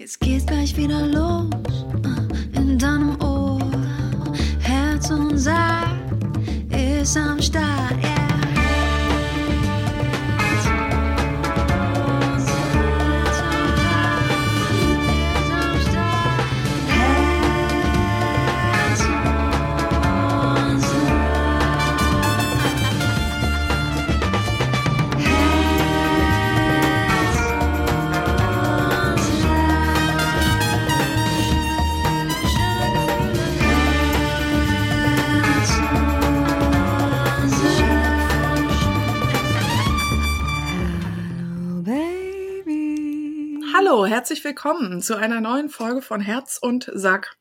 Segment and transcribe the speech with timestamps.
[0.00, 1.50] Jetzt geht's gleich wieder los
[2.04, 3.60] äh, in deinem Ohr.
[4.60, 5.94] Herz und Sack
[6.72, 8.29] ist am Start, yeah.
[43.90, 47.36] Hallo, herzlich willkommen zu einer neuen Folge von Herz und Sack.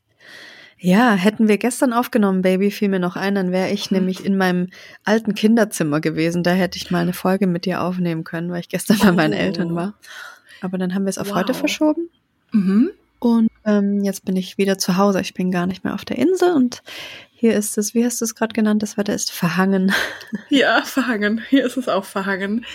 [0.79, 4.35] Ja, hätten wir gestern aufgenommen, Baby, fiel mir noch ein, dann wäre ich nämlich in
[4.35, 4.69] meinem
[5.03, 6.41] alten Kinderzimmer gewesen.
[6.41, 9.33] Da hätte ich mal eine Folge mit dir aufnehmen können, weil ich gestern bei meinen
[9.33, 9.93] Eltern war.
[10.61, 11.35] Aber dann haben wir es auf Wow.
[11.35, 12.09] heute verschoben.
[12.51, 12.89] Mhm.
[13.19, 15.21] Und ähm, jetzt bin ich wieder zu Hause.
[15.21, 16.81] Ich bin gar nicht mehr auf der Insel und
[17.39, 18.83] hier ist es, wie hast du es gerade genannt?
[18.83, 19.93] Das Wetter ist verhangen.
[20.49, 21.41] Ja, verhangen.
[21.49, 22.65] Hier ist es auch verhangen.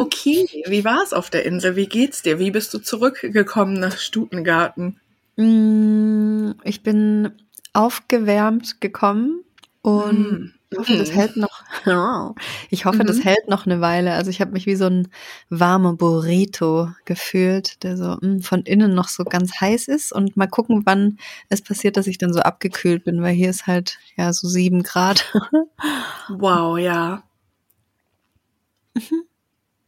[0.00, 1.76] Okay, wie war es auf der Insel?
[1.76, 2.38] Wie geht's dir?
[2.38, 4.98] Wie bist du zurückgekommen nach Stutengarten?
[5.36, 7.30] Mm, Ich bin
[7.72, 9.42] aufgewärmt gekommen
[9.82, 10.52] und Mm.
[10.74, 11.14] Ich hoffe, das Mhm.
[11.14, 11.48] hält noch.
[12.70, 13.22] Ich hoffe, das Mhm.
[13.22, 14.12] hält noch eine Weile.
[14.14, 15.08] Also ich habe mich wie so ein
[15.50, 20.12] warmer Burrito gefühlt, der so mm, von innen noch so ganz heiß ist.
[20.12, 23.66] Und mal gucken, wann es passiert, dass ich dann so abgekühlt bin, weil hier ist
[23.66, 25.24] halt ja so sieben Grad.
[26.28, 27.22] Wow, ja.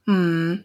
[0.07, 0.65] Hm.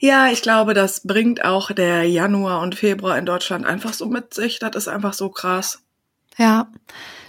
[0.00, 4.34] Ja, ich glaube, das bringt auch der Januar und Februar in Deutschland einfach so mit
[4.34, 4.58] sich.
[4.58, 5.82] Das ist einfach so krass.
[6.36, 6.68] Ja,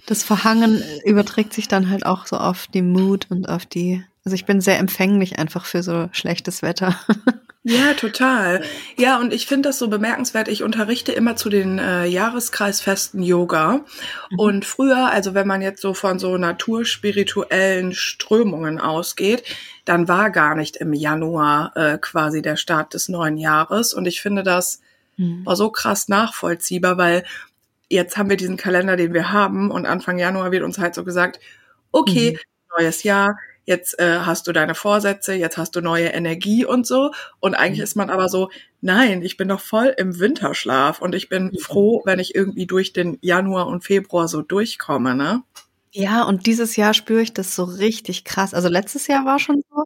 [0.05, 4.03] das Verhangen überträgt sich dann halt auch so auf die Mood und auf die.
[4.23, 6.99] Also ich bin sehr empfänglich einfach für so schlechtes Wetter.
[7.67, 8.63] Ja, total.
[8.95, 10.49] Ja, und ich finde das so bemerkenswert.
[10.49, 13.83] Ich unterrichte immer zu den äh, Jahreskreisfesten Yoga.
[14.37, 19.43] Und früher, also wenn man jetzt so von so naturspirituellen Strömungen ausgeht,
[19.83, 23.95] dann war gar nicht im Januar äh, quasi der Start des neuen Jahres.
[23.95, 24.79] Und ich finde das
[25.17, 27.23] war so krass nachvollziehbar, weil
[27.89, 29.71] jetzt haben wir diesen Kalender, den wir haben.
[29.71, 31.39] Und Anfang Januar wird uns halt so gesagt,
[31.91, 32.37] okay, Mhm.
[32.79, 37.11] neues Jahr, jetzt äh, hast du deine Vorsätze, jetzt hast du neue Energie und so.
[37.39, 37.83] Und eigentlich Mhm.
[37.83, 38.49] ist man aber so,
[38.81, 41.57] nein, ich bin doch voll im Winterschlaf und ich bin Mhm.
[41.59, 45.43] froh, wenn ich irgendwie durch den Januar und Februar so durchkomme, ne?
[45.93, 48.53] Ja, und dieses Jahr spüre ich das so richtig krass.
[48.53, 49.83] Also letztes Jahr war schon so,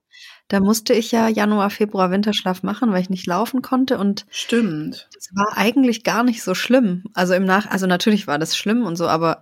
[0.50, 5.08] da musste ich ja Januar, Februar Winterschlaf machen, weil ich nicht laufen konnte und Stimmt.
[5.14, 7.04] das war eigentlich gar nicht so schlimm.
[7.14, 9.42] Also im Nach, also natürlich war das schlimm und so, aber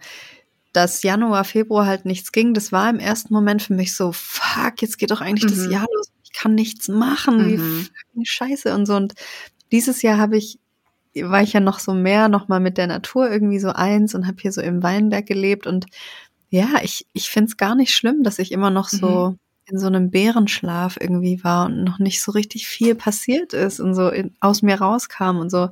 [0.73, 4.81] dass Januar, Februar halt nichts ging, das war im ersten Moment für mich so, fuck,
[4.81, 5.71] jetzt geht doch eigentlich das Mhm.
[5.71, 6.11] Jahr los.
[6.23, 7.87] Ich kann nichts machen, wie Mhm.
[8.07, 8.95] fucking scheiße und so.
[8.95, 9.13] Und
[9.71, 10.59] dieses Jahr habe ich,
[11.15, 14.27] war ich ja noch so mehr noch mal mit der Natur irgendwie so eins und
[14.27, 15.85] habe hier so im Weinberg gelebt und
[16.49, 19.35] ja, ich, ich finde es gar nicht schlimm, dass ich immer noch so
[19.69, 23.95] in so einem Bärenschlaf irgendwie war und noch nicht so richtig viel passiert ist und
[23.95, 25.69] so in, aus mir rauskam und so.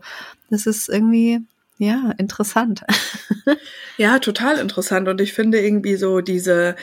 [0.50, 1.42] Das ist irgendwie,
[1.78, 2.84] ja, interessant.
[3.98, 5.08] Ja, total interessant.
[5.08, 6.76] Und ich finde irgendwie so diese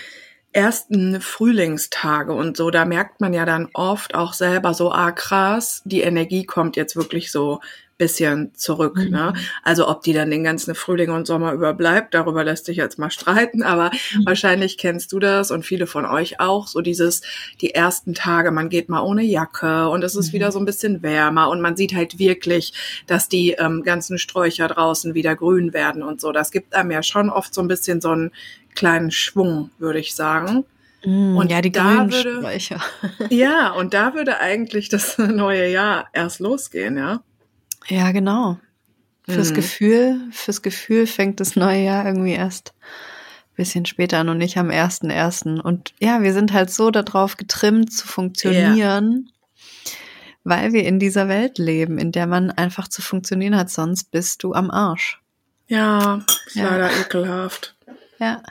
[0.52, 5.82] ersten Frühlingstage und so, da merkt man ja dann oft auch selber so, ah krass,
[5.84, 7.60] die Energie kommt jetzt wirklich so
[7.98, 8.96] bisschen zurück.
[8.96, 9.10] Mhm.
[9.10, 9.32] Ne?
[9.62, 13.10] Also ob die dann den ganzen Frühling und Sommer überbleibt, darüber lässt sich jetzt mal
[13.10, 14.26] streiten, aber Mhm.
[14.26, 17.22] wahrscheinlich kennst du das und viele von euch auch, so dieses,
[17.60, 20.32] die ersten Tage, man geht mal ohne Jacke und es ist Mhm.
[20.32, 22.72] wieder so ein bisschen wärmer und man sieht halt wirklich,
[23.06, 26.32] dass die ähm, ganzen Sträucher draußen wieder grün werden und so.
[26.32, 28.32] Das gibt einem ja schon oft so ein bisschen so einen
[28.74, 30.64] kleinen Schwung, würde ich sagen.
[31.04, 32.80] Und Und ja, die da grünen würde- Sträucher.
[33.28, 37.22] Ja, und da würde eigentlich das neue Jahr erst losgehen, ja.
[37.88, 38.58] Ja, genau.
[39.28, 39.54] Fürs Mhm.
[39.54, 42.74] Gefühl, fürs Gefühl fängt das neue Jahr irgendwie erst
[43.52, 45.60] ein bisschen später an und nicht am ersten ersten.
[45.60, 49.30] Und ja, wir sind halt so darauf getrimmt zu funktionieren,
[50.44, 54.42] weil wir in dieser Welt leben, in der man einfach zu funktionieren hat, sonst bist
[54.42, 55.20] du am Arsch.
[55.68, 56.70] Ja, ist Ja.
[56.70, 57.76] leider ekelhaft.
[58.18, 58.42] Ja.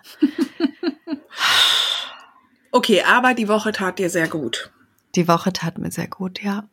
[2.71, 4.71] Okay, aber die Woche tat dir sehr gut.
[5.15, 6.63] Die Woche tat mir sehr gut, ja.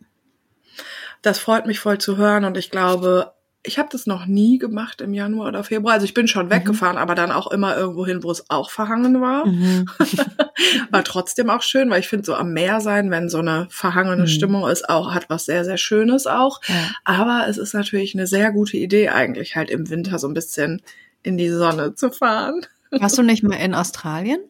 [1.22, 3.32] Das freut mich voll zu hören und ich glaube,
[3.64, 5.94] ich habe das noch nie gemacht im Januar oder Februar.
[5.94, 9.20] Also ich bin schon weggefahren, aber dann auch immer irgendwo hin, wo es auch verhangen
[9.20, 9.46] war.
[9.46, 9.86] Mhm.
[10.90, 14.22] War trotzdem auch schön, weil ich finde so am Meer sein, wenn so eine verhangene
[14.22, 14.26] Mhm.
[14.28, 16.60] Stimmung ist, auch hat was sehr, sehr Schönes auch.
[16.66, 16.74] Ja.
[17.04, 20.80] Aber es ist natürlich eine sehr gute Idee eigentlich halt im Winter so ein bisschen
[21.22, 22.64] in die Sonne zu fahren.
[22.90, 24.40] Warst du nicht mal in Australien?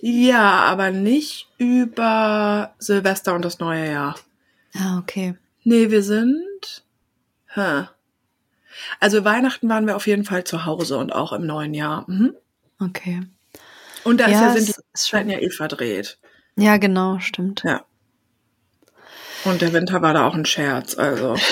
[0.00, 4.14] Ja, aber nicht über Silvester und das neue Jahr.
[4.74, 5.36] Ah, okay.
[5.62, 6.84] Nee, wir sind.
[7.54, 7.84] Huh.
[9.00, 12.04] Also Weihnachten waren wir auf jeden Fall zu Hause und auch im neuen Jahr.
[12.08, 12.34] Mhm.
[12.80, 13.22] Okay.
[14.02, 16.18] Und da ist Ja, sind es die Zeiten ja eh verdreht.
[16.56, 17.62] Ja, genau, stimmt.
[17.64, 17.84] Ja.
[19.44, 21.36] Und der Winter war da auch ein Scherz, also.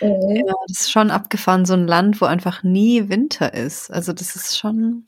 [0.00, 3.90] Ja, das ist schon abgefahren, so ein Land, wo einfach nie Winter ist.
[3.90, 5.04] Also das ist schon,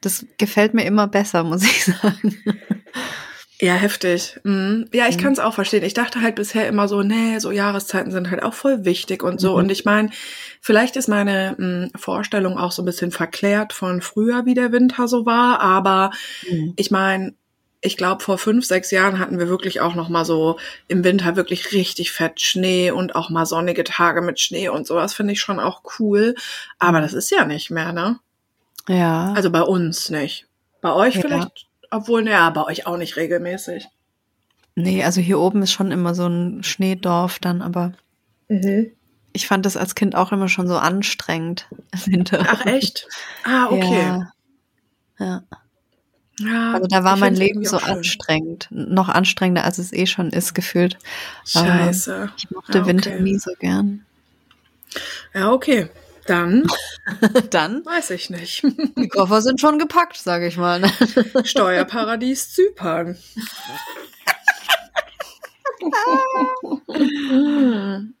[0.00, 2.36] das gefällt mir immer besser, muss ich sagen.
[3.60, 4.38] Ja, heftig.
[4.42, 4.88] Mhm.
[4.92, 5.20] Ja, ich Mhm.
[5.20, 5.84] kann es auch verstehen.
[5.84, 9.40] Ich dachte halt bisher immer so, nee, so Jahreszeiten sind halt auch voll wichtig und
[9.40, 9.52] so.
[9.52, 9.56] Mhm.
[9.58, 10.10] Und ich meine,
[10.60, 15.06] vielleicht ist meine mh, Vorstellung auch so ein bisschen verklärt von früher, wie der Winter
[15.06, 15.60] so war.
[15.60, 16.10] Aber
[16.76, 17.34] ich meine,
[17.80, 20.58] ich glaube, vor fünf, sechs Jahren hatten wir wirklich auch noch mal so
[20.88, 25.14] im Winter wirklich richtig fett Schnee und auch mal sonnige Tage mit Schnee und sowas
[25.14, 26.34] finde ich schon auch cool.
[26.80, 28.18] Aber das ist ja nicht mehr, ne?
[28.88, 29.32] Ja.
[29.36, 30.46] Also bei uns nicht.
[30.80, 31.20] Bei euch Ja.
[31.20, 31.66] vielleicht,
[31.96, 33.88] obwohl, ja, bei euch auch nicht regelmäßig.
[34.74, 37.92] nee, also hier oben ist schon immer so ein Schneedorf dann, aber
[39.32, 42.44] ich fand das als Kind auch immer schon so anstrengend im Winter.
[42.48, 43.08] Ach echt?
[43.44, 44.00] Ah, okay.
[44.00, 44.32] Ja.
[45.18, 45.42] ja.
[46.40, 48.66] Ja, Also da war mein Leben so anstrengend.
[48.70, 50.98] Noch anstrengender, als es eh schon ist, gefühlt.
[51.46, 52.30] Scheiße.
[52.36, 53.22] Ich mochte Ja, Winter okay.
[53.22, 54.04] nie so gern.
[55.32, 55.88] Ja, okay.
[56.26, 56.66] Dann
[57.50, 57.84] Dann?
[57.84, 58.62] weiß ich nicht.
[58.98, 60.80] Die Koffer sind schon gepackt, sage ich mal.
[60.80, 60.90] ne?
[61.44, 63.18] Steuerparadies Zypern.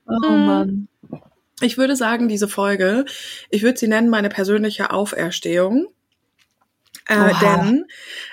[0.06, 0.88] Oh Mann.
[1.60, 3.04] Ich würde sagen, diese Folge,
[3.50, 5.86] ich würde sie nennen meine persönliche Auferstehung.
[7.06, 7.84] Äh, denn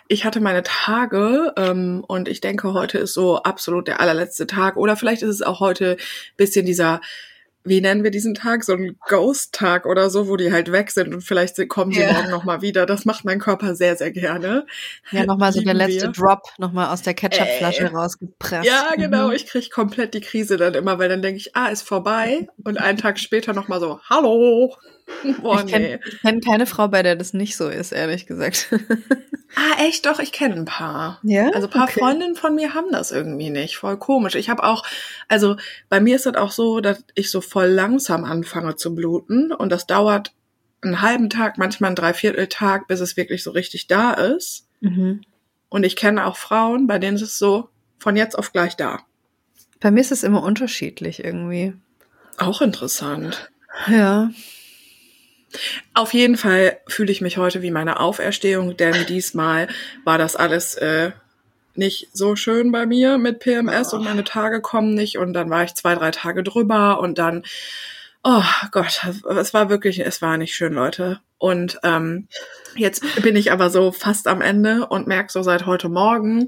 [0.08, 4.78] ich hatte meine Tage ähm, und ich denke, heute ist so absolut der allerletzte Tag.
[4.78, 5.98] Oder vielleicht ist es auch heute
[6.38, 7.02] bisschen dieser,
[7.64, 8.64] wie nennen wir diesen Tag?
[8.64, 12.14] So ein Ghost-Tag oder so, wo die halt weg sind und vielleicht kommen sie Ja.
[12.14, 12.86] morgen nochmal wieder.
[12.86, 14.66] Das macht mein Körper sehr, sehr gerne.
[15.12, 16.12] Ja, nochmal so der letzte wir.
[16.12, 18.66] Drop nochmal aus der Ketchupflasche rausgepresst.
[18.66, 19.28] Ja, genau.
[19.28, 19.34] Mhm.
[19.34, 22.48] Ich krieg komplett die Krise dann immer, weil dann denke ich, ah, ist vorbei.
[22.64, 24.76] Und einen Tag später nochmal so, hallo.
[25.42, 26.00] Boah, ich kenne nee.
[26.22, 28.70] kenn keine Frau, bei der das nicht so ist, ehrlich gesagt.
[29.54, 30.06] Ah, echt?
[30.06, 31.20] Doch, ich kenne ein paar.
[31.24, 31.50] Ja?
[31.50, 32.00] Also ein paar Okay.
[32.00, 33.76] Freundinnen von mir haben das irgendwie nicht.
[33.76, 34.36] Voll komisch.
[34.36, 34.86] Ich habe auch,
[35.28, 35.58] also
[35.90, 39.52] bei mir ist das auch so, dass ich so voll langsam anfange zu bluten.
[39.52, 40.32] Und das dauert
[40.82, 44.68] einen halben Tag, manchmal einen Dreivierteltag, bis es wirklich so richtig da ist.
[44.80, 45.22] Mhm.
[45.68, 47.68] Und ich kenne auch Frauen, bei denen ist es so
[48.00, 49.00] von jetzt auf gleich da.
[49.82, 51.74] Bei mir ist es immer unterschiedlich irgendwie.
[52.38, 53.52] Auch interessant.
[53.88, 54.30] Ja.
[55.94, 59.68] Auf jeden Fall fühle ich mich heute wie meine Auferstehung, denn diesmal
[60.04, 61.12] war das alles äh,
[61.76, 65.64] nicht so schön bei mir mit PMS und meine Tage kommen nicht und dann war
[65.64, 67.44] ich zwei, drei Tage drüber und dann,
[68.24, 71.20] oh Gott, es war wirklich, es war nicht schön, Leute.
[71.38, 72.28] Und ähm,
[72.76, 76.46] jetzt bin ich aber so fast am Ende und merke so seit heute Morgen,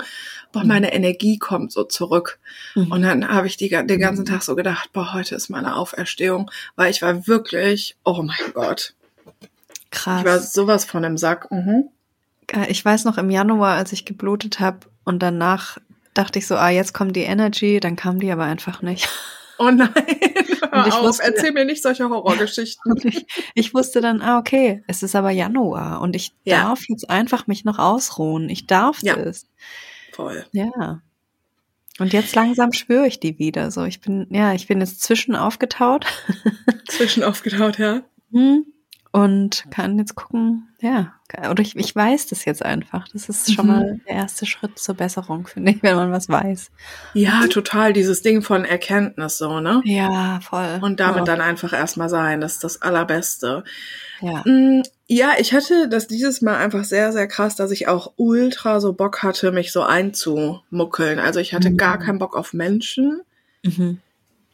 [0.51, 2.39] boah, meine Energie kommt so zurück.
[2.75, 2.91] Mhm.
[2.91, 6.51] Und dann habe ich die, den ganzen Tag so gedacht, boah, heute ist meine Auferstehung,
[6.75, 8.93] weil ich war wirklich, oh mein Gott,
[9.91, 10.53] ich war Krass.
[10.53, 11.49] sowas von im Sack.
[11.49, 11.89] Mhm.
[12.47, 15.79] Äh, Ich weiß noch im Januar, als ich geblutet habe und danach
[16.13, 19.09] dachte ich so, ah, jetzt kommt die Energy, dann kam die aber einfach nicht.
[19.59, 19.89] Oh nein,
[20.71, 22.95] Und ich auf, wusste- erzähl mir nicht solche Horrorgeschichten.
[23.03, 26.63] Ich, ich wusste dann, ah, okay, es ist aber Januar und ich Ja.
[26.63, 28.49] darf jetzt einfach mich noch ausruhen.
[28.49, 29.15] Ich darf Ja.
[29.15, 29.45] das.
[30.11, 30.45] Voll.
[30.51, 31.01] Ja.
[31.99, 33.69] Und jetzt langsam spüre ich die wieder.
[33.69, 36.05] So, ich bin, ja, ich bin jetzt zwischen aufgetaut
[36.89, 38.01] Zwischen aufgetaut, ja.
[38.31, 38.65] hm,
[39.11, 41.13] und kann jetzt gucken, ja,
[41.49, 43.07] oder ich, ich weiß das jetzt einfach.
[43.13, 43.71] Das ist schon Mhm.
[43.71, 46.71] mal der erste Schritt zur Besserung, finde ich, wenn man was weiß.
[47.13, 49.81] Ja, total, dieses Ding von Erkenntnis so, ne?
[49.85, 50.79] Ja, voll.
[50.81, 51.23] Und damit ja.
[51.25, 53.63] dann einfach erstmal sein, das ist das Allerbeste.
[54.21, 54.41] Ja.
[54.45, 58.79] Mm, Ja, ich hatte das dieses Mal einfach sehr, sehr krass, dass ich auch ultra
[58.79, 61.19] so Bock hatte, mich so einzumuckeln.
[61.19, 61.77] Also ich hatte Mhm.
[61.77, 63.21] gar keinen Bock auf Menschen
[63.63, 63.99] Mhm.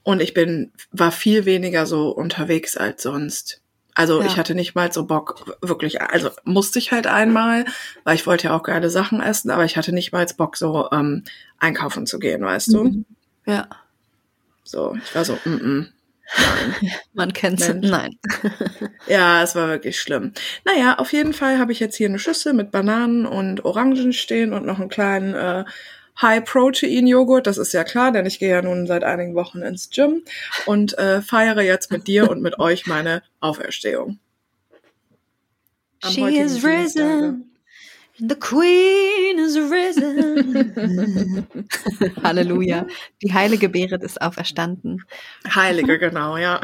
[0.04, 3.62] und ich bin, war viel weniger so unterwegs als sonst.
[4.00, 4.28] Also Ja.
[4.28, 7.66] ich hatte nicht mal so Bock, wirklich, also musste ich halt einmal,
[8.06, 10.88] weil ich wollte ja auch geile Sachen essen, aber ich hatte nicht mal Bock, so
[10.94, 11.26] ähm,
[11.58, 12.84] einkaufen zu gehen, weißt du?
[12.86, 13.06] Mhm.
[13.46, 13.68] Ja,
[14.64, 15.88] So, ich war so, mm, -mm.
[16.38, 16.92] nein.
[17.14, 17.68] man kennt's.
[17.68, 17.90] Mensch.
[17.90, 18.16] Nein.
[19.08, 20.32] Ja, es war wirklich schlimm.
[20.64, 24.54] Naja, auf jeden Fall habe ich jetzt hier eine Schüssel mit Bananen und Orangen stehen
[24.54, 25.66] und noch einen kleinen äh,
[26.22, 27.48] High-Protein-Joghurt.
[27.48, 30.24] Das ist ja klar, denn ich gehe ja nun seit einigen Wochen ins Gym
[30.66, 34.20] und äh, feiere jetzt mit dir und mit euch meine Auferstehung.
[36.02, 37.49] Am She is risen.
[38.22, 41.48] The Queen is risen.
[42.24, 42.86] Halleluja.
[43.22, 45.06] Die heilige Berit ist auferstanden.
[45.56, 46.60] Heilige, genau, ja.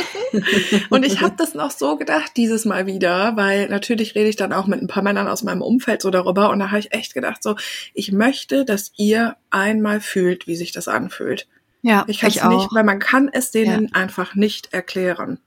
[0.90, 4.52] und ich habe das noch so gedacht dieses Mal wieder, weil natürlich rede ich dann
[4.52, 7.14] auch mit ein paar Männern aus meinem Umfeld so darüber und da habe ich echt
[7.14, 7.56] gedacht so,
[7.94, 11.46] ich möchte, dass ihr einmal fühlt, wie sich das anfühlt.
[11.80, 12.48] Ja, Ich kann es ich auch.
[12.48, 15.38] nicht, weil man kann es denen einfach nicht erklären.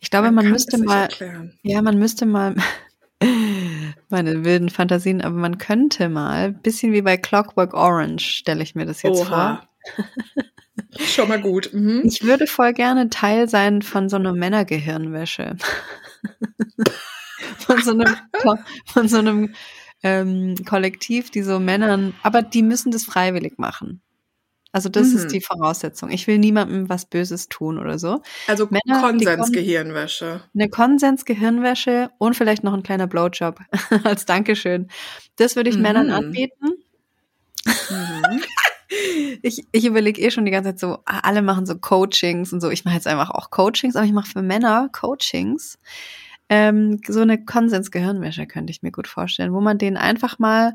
[0.00, 1.58] Ich glaube, man kann müsste mal, erklären.
[1.62, 2.54] ja, man müsste mal,
[4.08, 8.86] meine wilden Fantasien, aber man könnte mal, bisschen wie bei Clockwork Orange, stelle ich mir
[8.86, 9.68] das jetzt vor.
[10.98, 11.70] Schon mal gut.
[11.72, 12.02] Mhm.
[12.04, 15.56] Ich würde voll gerne Teil sein von so einer Männergehirnwäsche.
[17.58, 18.16] von so einem,
[18.86, 19.54] von so einem
[20.02, 24.02] ähm, Kollektiv, die so Männern, aber die müssen das freiwillig machen.
[24.72, 25.16] Also das Mhm.
[25.16, 26.10] ist die Voraussetzung.
[26.10, 28.20] Ich will niemandem was Böses tun oder so.
[28.46, 30.42] Also Männer, Konsensgehirnwäsche.
[30.54, 33.60] Eine Konsens-Gehirnwäsche und vielleicht noch ein kleiner Blowjob
[34.04, 34.88] als Dankeschön.
[35.36, 35.82] Das würde ich Mhm.
[35.82, 36.66] Männern anbieten.
[37.90, 38.40] Mhm.
[39.42, 42.62] Ich, ich überlege eh schon die ganze Zeit so, ah, alle machen so Coachings und
[42.62, 42.70] so.
[42.70, 45.78] Ich mache jetzt einfach auch Coachings, aber ich mache für Männer Coachings.
[46.48, 50.72] Ähm, so eine Konsens-Gehirnwäsche könnte ich mir gut vorstellen, wo man denen einfach mal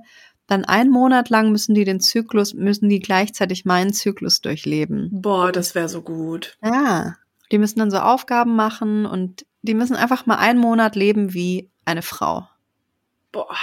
[0.53, 5.09] dann einen Monat lang müssen die den Zyklus, müssen die gleichzeitig meinen Zyklus durchleben.
[5.11, 6.57] Boah, das wäre so gut.
[6.63, 7.15] Ja,
[7.51, 11.71] die müssen dann so Aufgaben machen und die müssen einfach mal einen Monat leben wie
[11.85, 12.47] eine Frau.
[13.31, 13.55] Boah.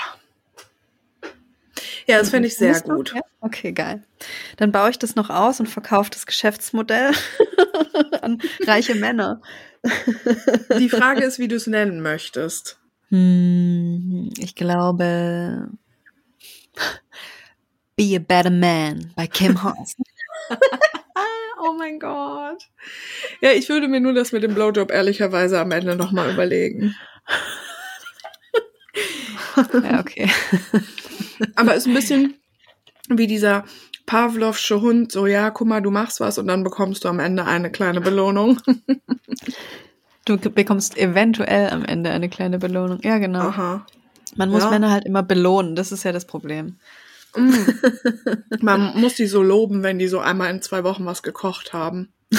[2.07, 3.15] Ja, das fände ich sehr gut.
[3.15, 3.21] Ja?
[3.41, 4.03] Okay, geil.
[4.57, 7.13] Dann baue ich das noch aus und verkaufe das Geschäftsmodell
[8.23, 9.41] an reiche Männer.
[10.77, 12.81] Die Frage ist, wie du es nennen möchtest.
[13.11, 15.71] Hm, ich glaube
[17.97, 19.97] Be a Better Man bei Kim Haas.
[21.63, 22.71] Oh mein Gott.
[23.43, 26.95] Ja, ich würde mir nur das mit dem Blowjob ehrlicherweise am Ende nochmal überlegen.
[29.57, 30.31] ja, okay.
[31.57, 32.41] Aber ist ein bisschen
[33.11, 33.65] wie dieser
[34.07, 37.45] Pavlovsche Hund, so ja, guck mal, du machst was und dann bekommst du am Ende
[37.45, 38.59] eine kleine Belohnung.
[40.25, 43.01] Du bekommst eventuell am Ende eine kleine Belohnung.
[43.03, 43.41] Ja, genau.
[43.41, 43.87] Aha.
[44.37, 44.71] Man muss Ja.
[44.71, 45.75] Männer halt immer belohnen.
[45.77, 46.77] Das ist ja das Problem.
[47.37, 47.51] Mm.
[48.61, 52.13] Man muss die so loben, wenn die so einmal in zwei Wochen was gekocht haben.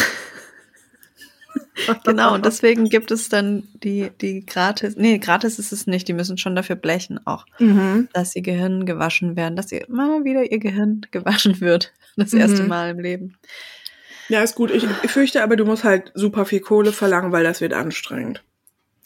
[2.05, 6.13] Genau, und deswegen gibt es dann die, die gratis, nee, gratis ist es nicht, die
[6.13, 8.07] müssen schon dafür blechen auch, Mhm.
[8.13, 11.91] dass ihr Gehirn gewaschen werden, dass ihr mal wieder ihr Gehirn gewaschen wird.
[12.17, 12.69] Das erste Mhm.
[12.69, 13.35] Mal im Leben.
[14.29, 14.69] Ja, ist gut.
[14.71, 18.43] Ich, ich fürchte aber, du musst halt super viel Kohle verlangen, weil das wird anstrengend.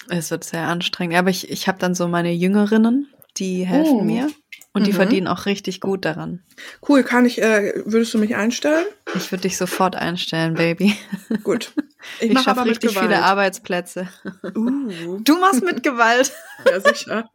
[0.10, 1.16] Es wird sehr anstrengend.
[1.18, 4.04] Aber ich, ich habe dann so meine Jüngerinnen, die helfen Oh.
[4.04, 4.30] mir
[4.74, 4.96] und die Mhm.
[4.96, 6.44] verdienen auch richtig gut daran.
[6.88, 8.86] Cool, kann ich, äh, würdest du mich einstellen?
[9.16, 10.96] Ich würde dich sofort einstellen, Baby.
[11.44, 11.74] Gut.
[12.20, 13.24] Ich, mach schaffe richtig viele Gewalt.
[13.24, 14.08] Arbeitsplätze.
[14.56, 16.32] Uh, Du machst mit Gewalt.
[16.70, 17.30] ja, sicher.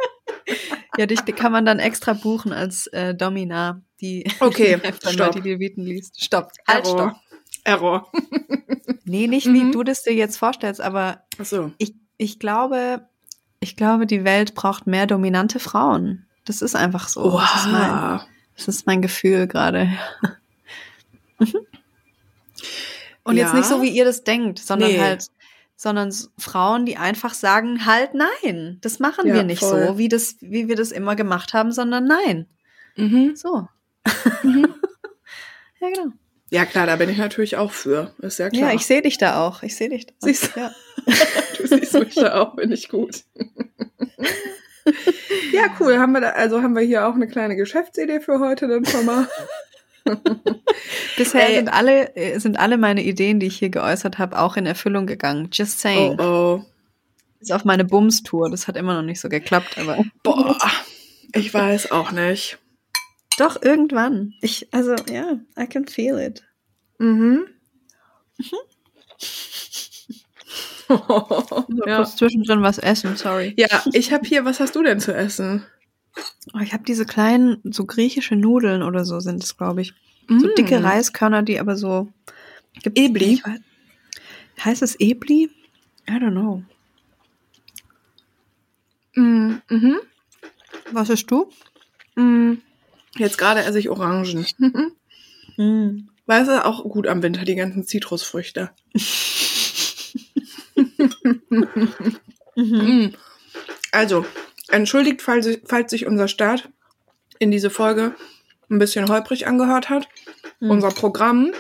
[0.97, 5.33] Ja, dich kann man dann extra buchen als äh, Domina, die Okay, die stopp.
[5.35, 6.23] die Leviten liest.
[6.23, 6.53] Stopp.
[6.69, 6.99] Halt, Error.
[7.11, 7.17] stopp.
[7.65, 8.13] Error.
[9.05, 9.73] Nee, nicht wie Mhm.
[9.73, 11.73] du das dir jetzt vorstellst, aber Ach so.
[11.79, 13.09] ich, ich glaube,
[13.61, 16.27] ich glaube, die Welt braucht mehr dominante Frauen.
[16.45, 17.39] Das ist einfach so.
[17.39, 18.21] Das ist mein,
[18.57, 19.89] das ist mein Gefühl gerade.
[21.43, 21.55] Mhm.
[23.23, 23.57] Und jetzt Ja.
[23.59, 25.01] nicht so, wie ihr das denkt, sondern Nee.
[25.01, 25.29] halt,
[25.75, 29.87] sondern Frauen, die einfach sagen, halt nein, das machen Ja, wir nicht voll.
[29.87, 32.47] so, wie das, wie wir das immer gemacht haben, sondern nein.
[32.97, 33.35] Mhm.
[33.37, 33.67] So.
[34.43, 34.75] Mhm.
[35.81, 36.13] Ja, genau.
[36.51, 38.13] Ja, klar, da bin ich natürlich auch für.
[38.19, 38.69] Ist ja klar.
[38.69, 39.63] Ja, ich sehe dich da auch.
[39.63, 40.13] Ich sehe dich da.
[40.19, 40.61] Siehst du?
[40.61, 40.73] Ja.
[41.71, 43.25] Siehst mich da auch, bin ich gut.
[45.53, 45.99] ja, cool.
[45.99, 49.07] Haben wir da, also haben wir hier auch eine kleine Geschäftsidee für heute dann schon
[49.07, 49.29] mal.
[51.17, 51.57] Bisher Ey.
[51.57, 55.07] sind alle, äh, sind alle meine Ideen, die ich hier geäußert habe, auch in Erfüllung
[55.07, 55.49] gegangen.
[55.53, 56.21] Just Oh, saying.
[56.21, 56.65] oh.
[57.39, 58.51] Bis auf meine Bums-Tour.
[58.51, 60.59] Das hat immer noch nicht so geklappt, aber Boah,
[61.35, 62.59] ich weiß auch nicht.
[63.39, 64.35] doch irgendwann.
[64.43, 66.43] Ich, also, ja, I can feel it.
[66.99, 67.47] Mhm.
[70.91, 71.97] So, ja.
[71.97, 73.55] kurz zwischendrin was essen, sorry.
[73.57, 75.65] ja, ich habe hier, was hast du denn zu essen?
[76.53, 79.95] Oh, ich habe diese kleinen, so griechische Nudeln oder so sind es, glaube ich.
[80.29, 80.55] So Mm.
[80.57, 82.09] dicke Reiskörner, die aber so.
[82.83, 83.35] Gibt's- Ebli?
[83.35, 83.61] ich weiß-
[84.65, 85.49] Heißt es Ebli?
[86.09, 86.63] I don't know.
[89.15, 90.01] Mm, Mhm.
[90.93, 91.51] Was ist du?
[92.17, 92.55] Mm.
[93.17, 94.47] Jetzt gerade esse ich Orangen.
[95.57, 96.09] Mm.
[96.27, 98.71] Weißt du, auch gut am Winter, die ganzen Zitrusfrüchte.
[102.57, 103.15] Mhm.
[103.93, 104.25] Also,
[104.71, 106.69] entschuldigt, falls, falls sich unser Start
[107.39, 108.15] in diese Folge
[108.71, 110.09] ein bisschen holprig angehört hat.
[110.61, 110.71] Mhm.
[110.71, 111.53] Unser Programm,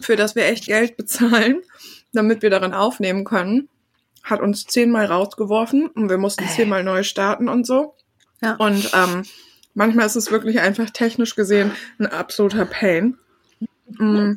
[0.00, 1.62] für das wir echt Geld bezahlen,
[2.12, 3.68] damit wir darin aufnehmen können,
[4.22, 6.48] hat uns zehnmal rausgeworfen und wir mussten Äh.
[6.48, 7.94] zehnmal neu starten und so.
[8.42, 8.54] Ja.
[8.56, 9.22] Und ähm,
[9.74, 13.16] manchmal ist es wirklich einfach technisch gesehen ein absoluter Pain.
[13.88, 14.34] Mm.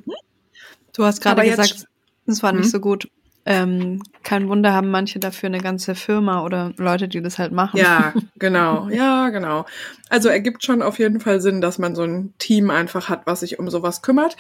[0.94, 1.86] Du hast gerade gesagt,
[2.26, 2.72] es war nicht Hm?
[2.72, 3.10] so gut.
[3.46, 7.78] Ähm, kein Wunder haben manche dafür eine ganze Firma oder Leute, die das halt machen.
[7.78, 8.88] Ja, genau.
[8.90, 9.66] Ja, genau.
[10.10, 13.40] Also ergibt schon auf jeden Fall Sinn, dass man so ein Team einfach hat, was
[13.40, 14.38] sich um sowas kümmert.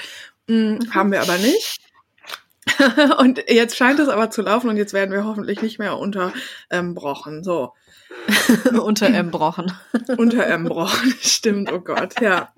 [0.47, 1.79] Hm, Haben wir aber nicht.
[3.17, 7.43] und jetzt scheint es aber zu laufen und jetzt werden wir hoffentlich nicht mehr unterbrochen.
[7.43, 7.73] So.
[8.83, 9.71] Unter Embrochen.
[10.17, 12.49] Unter Embrochen, stimmt, oh Gott, ja.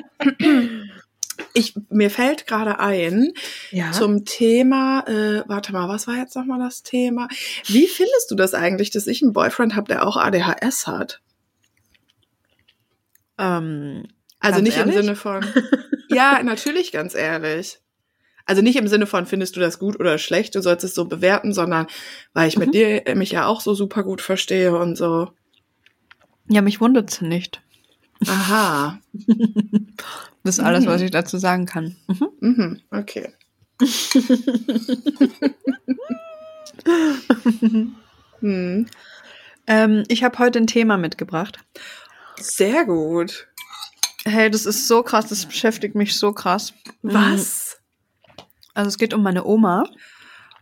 [1.54, 3.34] Ich, mir fällt gerade ein
[3.72, 3.92] Ja.
[3.92, 7.28] zum Thema, äh, warte mal, was war jetzt nochmal das Thema?
[7.66, 11.22] Wie findest du das eigentlich, dass ich einen Boyfriend habe, der auch ADHS hat?
[13.38, 14.04] Ähm,
[14.40, 14.96] Also nicht ehrlich?
[14.96, 15.46] im Sinne von.
[16.10, 17.80] ja, natürlich, ganz ehrlich.
[18.46, 21.06] Also nicht im Sinne von, findest du das gut oder schlecht, du sollst es so
[21.06, 21.88] bewerten, sondern
[22.34, 22.72] weil ich mit Mhm.
[22.74, 25.32] dir äh, mich ja auch so super gut verstehe und so.
[26.50, 27.62] ja, mich wundert's nicht.
[28.28, 29.00] Aha.
[30.44, 30.90] Das ist alles, Mhm.
[30.90, 31.96] was ich dazu sagen kann.
[32.08, 32.28] Mhm.
[32.42, 33.30] Mhm, okay.
[38.40, 38.88] hm.
[39.68, 41.60] Ähm, ich habe heute ein Thema mitgebracht.
[42.40, 43.48] Sehr gut.
[44.26, 46.74] Hey, das ist so krass, das beschäftigt mich so krass.
[47.02, 47.78] Was?
[48.74, 49.86] Also es geht um meine Oma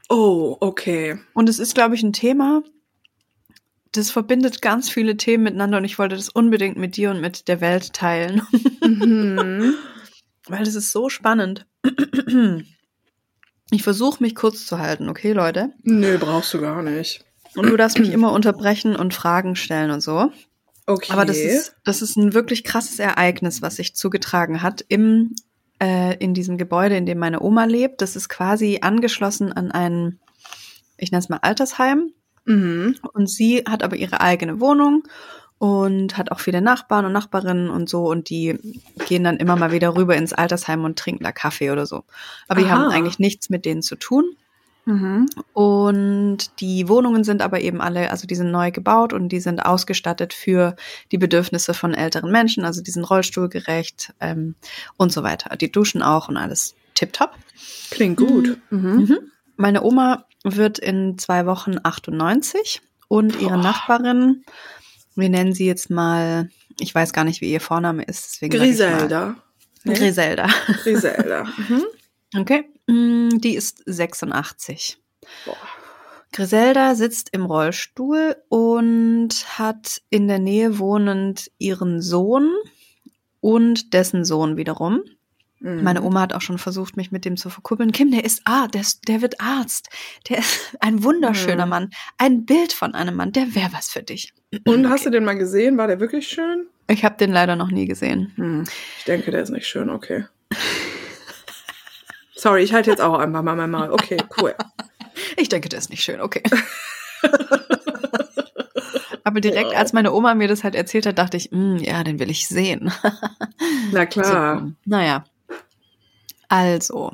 [0.09, 1.17] Oh, okay.
[1.33, 2.63] und es ist, glaube ich, ein Thema,
[3.93, 7.47] das verbindet ganz viele Themen miteinander und ich wollte das unbedingt mit dir und mit
[7.47, 8.41] der Welt teilen,
[8.81, 9.75] Mhm.
[10.47, 11.65] weil das ist so spannend.
[13.71, 15.71] Ich versuche mich kurz zu halten, okay, Leute?
[15.83, 17.23] Nö, brauchst du gar nicht.
[17.55, 20.31] Und du darfst mich immer unterbrechen und Fragen stellen und so.
[20.87, 21.11] Okay.
[21.11, 25.35] Aber das ist, das ist ein wirklich krasses Ereignis, was sich zugetragen hat im,
[25.81, 28.01] äh, in diesem Gebäude, in dem meine Oma lebt.
[28.01, 30.19] Das ist quasi angeschlossen an ein,
[30.97, 32.11] ich nenne es mal Altersheim.
[32.45, 32.95] Mhm.
[33.13, 35.03] Und sie hat aber ihre eigene Wohnung
[35.57, 38.09] und hat auch viele Nachbarn und Nachbarinnen und so.
[38.09, 38.57] Und die
[39.07, 42.03] gehen dann immer mal wieder rüber ins Altersheim und trinken da Kaffee oder so.
[42.47, 42.79] Aber die Aha.
[42.79, 44.35] haben eigentlich nichts mit denen zu tun.
[44.85, 45.27] Mhm.
[45.53, 49.63] Und die Wohnungen sind aber eben alle, also die sind neu gebaut und die sind
[49.63, 50.75] ausgestattet für
[51.11, 54.55] die Bedürfnisse von älteren Menschen, also die sind rollstuhlgerecht ähm,
[54.97, 55.55] und so weiter.
[55.57, 57.35] Die duschen auch und alles tipptopp.
[57.91, 58.57] Klingt gut.
[58.71, 59.19] Mhm.
[59.61, 63.57] Meine Oma wird in zwei Wochen 98 und ihre Boah.
[63.57, 64.43] Nachbarin,
[65.15, 69.35] wir nennen sie jetzt mal, ich weiß gar nicht, wie ihr Vorname ist, deswegen Griselda.
[69.83, 69.93] Nee?
[69.93, 70.47] Griselda.
[70.83, 71.43] Griselda.
[71.57, 71.83] Mhm.
[72.39, 72.69] Okay.
[72.87, 74.97] Mm, Die ist 86.
[75.45, 75.55] Boah.
[76.33, 82.49] Griselda sitzt im Rollstuhl und hat in der Nähe wohnend ihren Sohn
[83.41, 85.01] und dessen Sohn wiederum.
[85.61, 85.83] Mhm.
[85.83, 87.91] Meine Oma hat auch schon versucht, mich mit dem zu verkuppeln.
[87.91, 89.89] Kim, der ist Arzt, der, ist, der wird Arzt.
[90.27, 91.69] Der ist ein wunderschöner Mhm.
[91.69, 91.89] Mann.
[92.17, 94.33] Ein Bild von einem Mann, der wäre was für dich.
[94.65, 95.77] Und hast du den mal gesehen?
[95.77, 96.65] War der wirklich schön?
[96.87, 98.33] Ich habe den leider noch nie gesehen.
[98.35, 98.63] Hm.
[98.97, 100.25] Ich denke, der ist nicht schön, okay.
[102.35, 103.91] Sorry, ich halte jetzt auch einfach mal mein Maul.
[103.91, 104.53] Okay, cool.
[105.37, 106.41] Ich denke, der ist nicht schön, okay.
[109.23, 112.19] Aber direkt als meine Oma mir das halt erzählt hat, dachte ich, "Mm, ja, den
[112.19, 112.91] will ich sehen.
[113.91, 114.59] Na klar.
[114.59, 115.23] So, naja.
[116.51, 117.13] Also.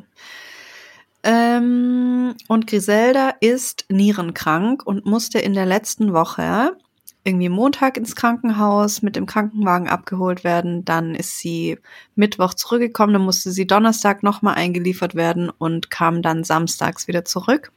[1.22, 6.76] Ähm, und Griselda ist nierenkrank und musste in der letzten Woche
[7.24, 10.86] irgendwie Montag ins Krankenhaus mit dem Krankenwagen abgeholt werden.
[10.86, 11.78] Dann ist sie
[12.16, 17.72] Mittwoch zurückgekommen, dann musste sie Donnerstag nochmal eingeliefert werden und kam dann samstags wieder zurück.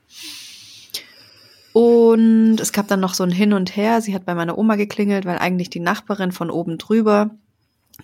[1.74, 4.00] Und es gab dann noch so ein Hin und Her.
[4.00, 7.30] Sie hat bei meiner Oma geklingelt, weil eigentlich die Nachbarin von oben drüber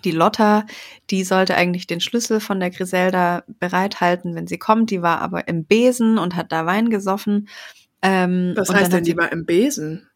[0.03, 0.65] die Lotta,
[1.09, 4.89] die sollte eigentlich den Schlüssel von der Griselda bereithalten, wenn sie kommt.
[4.91, 7.47] Die war aber im Besen und hat da Wein gesoffen.
[8.01, 10.07] Ähm, Was heißt denn, die war im Besen?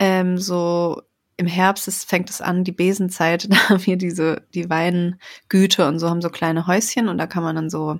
[0.00, 1.02] ähm, so
[1.36, 5.98] im Herbst es fängt es an, die Besenzeit, da haben wir diese, die Weingüte und
[6.00, 7.98] so haben so kleine Häuschen und da kann man dann so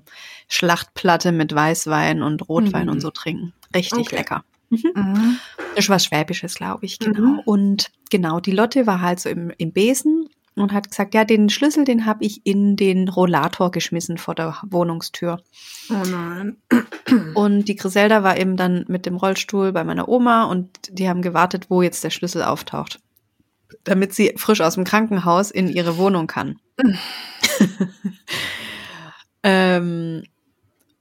[0.48, 2.92] Schlachtplatte mit Weißwein und Rotwein Mhm.
[2.92, 3.52] und so trinken.
[3.74, 4.16] Richtig Okay.
[4.16, 4.44] lecker.
[4.70, 5.38] Mhm.
[5.74, 7.20] Das ist was Schwäbisches, glaube ich, genau.
[7.20, 7.38] Mhm.
[7.44, 10.28] Und genau, die Lotte war halt so im, im Besen
[10.60, 14.56] und hat gesagt, ja, den Schlüssel, den habe ich in den Rollator geschmissen vor der
[14.62, 15.40] Wohnungstür.
[15.90, 16.56] Oh nein.
[17.34, 21.22] Und die Griselda war eben dann mit dem Rollstuhl bei meiner Oma und die haben
[21.22, 23.00] gewartet, wo jetzt der Schlüssel auftaucht.
[23.84, 26.58] Damit sie frisch aus dem Krankenhaus in ihre Wohnung kann.
[29.42, 30.22] ähm,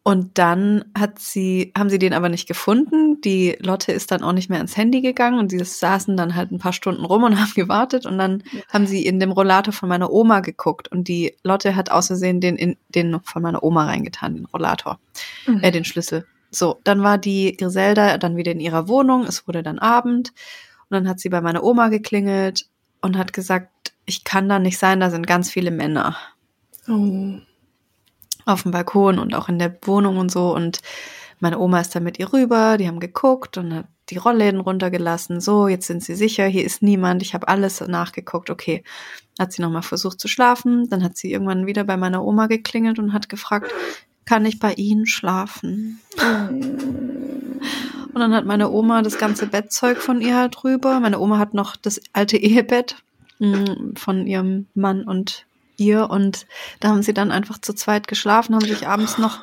[0.08, 3.20] und dann hat sie, haben sie den aber nicht gefunden.
[3.20, 6.50] Die Lotte ist dann auch nicht mehr ans Handy gegangen und sie saßen dann halt
[6.50, 9.90] ein paar Stunden rum und haben gewartet und dann haben sie in dem Rollator von
[9.90, 14.36] meiner Oma geguckt und die Lotte hat außersehen den, in, den von meiner Oma reingetan,
[14.36, 14.98] den Rollator,
[15.46, 15.60] Mhm.
[15.62, 16.26] äh, den Schlüssel.
[16.52, 20.92] So, dann war die Griselda dann wieder in ihrer Wohnung, es wurde dann Abend und
[20.92, 22.70] dann hat sie bei meiner Oma geklingelt
[23.02, 26.16] und hat gesagt, ich kann da nicht sein, da sind ganz viele Männer
[26.88, 27.40] Oh.
[28.48, 30.56] Auf dem Balkon und auch in der Wohnung und so.
[30.56, 30.80] Und
[31.40, 35.40] Meine Oma ist dann mit ihr rüber, die haben geguckt und hat die Rollläden runtergelassen.
[35.40, 37.22] So, jetzt sind sie sicher, hier ist niemand.
[37.22, 38.50] Ich habe alles nachgeguckt.
[38.50, 38.84] Okay,
[39.38, 40.90] hat sie nochmal versucht zu schlafen.
[40.90, 43.72] Dann hat sie irgendwann wieder bei meiner Oma geklingelt und hat gefragt,
[44.26, 46.00] kann ich bei Ihnen schlafen?
[48.14, 51.00] Und dann hat meine Oma das ganze Bettzeug von ihr halt drüber.
[51.00, 52.98] Meine Oma hat noch das alte Ehebett
[53.40, 55.46] mm, von ihrem Mann und
[55.78, 56.46] ihr und
[56.80, 59.40] da haben sie dann einfach zu zweit geschlafen, haben sich abends noch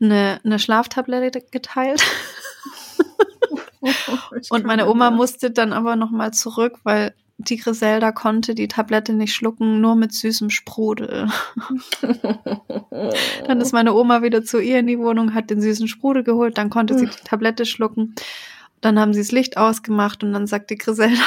[0.00, 2.02] eine, eine Schlaftablette geteilt.
[4.50, 9.12] und meine Oma musste dann aber noch mal zurück, weil die Griselda konnte die Tablette
[9.12, 11.28] nicht schlucken, nur mit süßem Sprudel.
[13.46, 16.58] dann ist meine Oma wieder zu ihr in die Wohnung, hat den süßen Sprudel geholt,
[16.58, 18.16] dann konnte sie die Tablette schlucken.
[18.80, 21.22] Dann haben sie das Licht ausgemacht und dann sagte Griselda,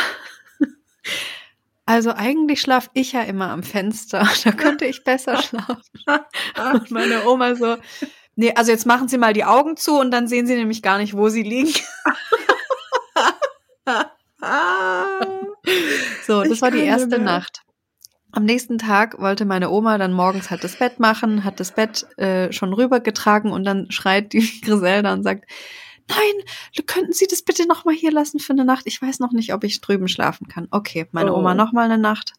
[1.91, 4.25] also eigentlich schlaf ich ja immer am Fenster.
[4.45, 5.84] Da könnte ich besser schlafen.
[6.73, 7.75] Und meine Oma so,
[8.36, 10.99] nee, also jetzt machen Sie mal die Augen zu und dann sehen Sie nämlich gar
[10.99, 11.73] nicht, wo Sie liegen.
[16.25, 17.19] so, das Ich war die erste mehr.
[17.19, 17.63] Nacht.
[18.32, 22.06] Am nächsten Tag wollte meine Oma dann morgens halt das Bett machen, hat das Bett
[22.17, 25.43] äh, schon rübergetragen und dann schreit die Griselda und sagt,
[26.08, 28.84] nein, könnten Sie das bitte noch mal hier lassen für eine Nacht?
[28.86, 30.68] Ich weiß noch nicht, ob ich drüben schlafen kann.
[30.72, 31.38] Okay, meine Oh.
[31.38, 32.34] Oma noch mal eine Nacht.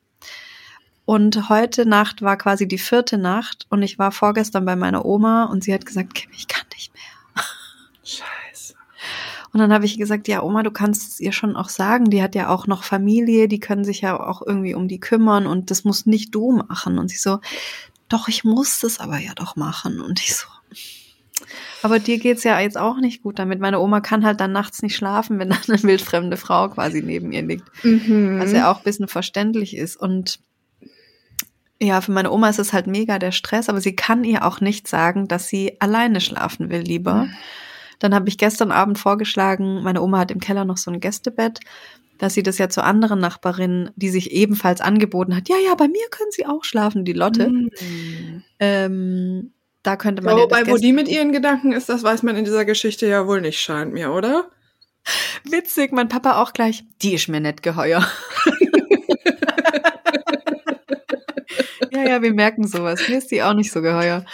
[1.05, 5.44] Und heute Nacht war quasi die vierte Nacht und ich war vorgestern bei meiner Oma
[5.44, 7.44] und sie hat gesagt, Kim, ich kann nicht mehr.
[8.05, 8.75] Scheiße.
[9.53, 12.11] Und dann habe ich gesagt, ja, Oma, du kannst es ihr schon auch sagen.
[12.11, 15.46] Die hat ja auch noch Familie, die können sich ja auch irgendwie um die kümmern
[15.46, 16.98] und das muss nicht du machen.
[16.98, 17.40] Und sie so,
[18.09, 20.01] doch, ich muss das aber ja doch machen.
[20.01, 20.46] Und ich so,
[21.82, 23.60] aber dir geht's ja jetzt auch nicht gut damit.
[23.60, 27.32] Meine Oma kann halt dann nachts nicht schlafen, wenn dann eine wildfremde Frau quasi neben
[27.32, 27.64] ihr liegt.
[27.84, 28.38] Mhm.
[28.40, 29.96] Was ja auch ein bisschen verständlich ist.
[29.96, 30.40] Und
[31.80, 34.60] ja, für meine Oma ist es halt mega der Stress, aber sie kann ihr auch
[34.60, 37.28] nicht sagen, dass sie alleine schlafen will lieber.
[37.98, 41.60] Dann habe ich gestern Abend vorgeschlagen, meine Oma hat im Keller noch so ein Gästebett,
[42.18, 45.88] dass sie das ja zu anderen Nachbarinnen, die sich ebenfalls angeboten hat, ja, ja, bei
[45.88, 47.48] mir können sie auch schlafen, die Lotte.
[47.48, 48.42] Mhm.
[48.60, 52.02] Ähm, da könnte man Ja, ja wobei, wo Gäste- die mit ihren Gedanken ist, das
[52.02, 54.50] weiß man in dieser Geschichte ja wohl nicht, scheint mir, oder?
[55.44, 58.06] Witzig, mein Papa auch gleich, die ist mir nicht geheuer.
[61.92, 63.08] ja, ja, wir merken sowas.
[63.08, 64.24] Mir ist die auch nicht so geheuer.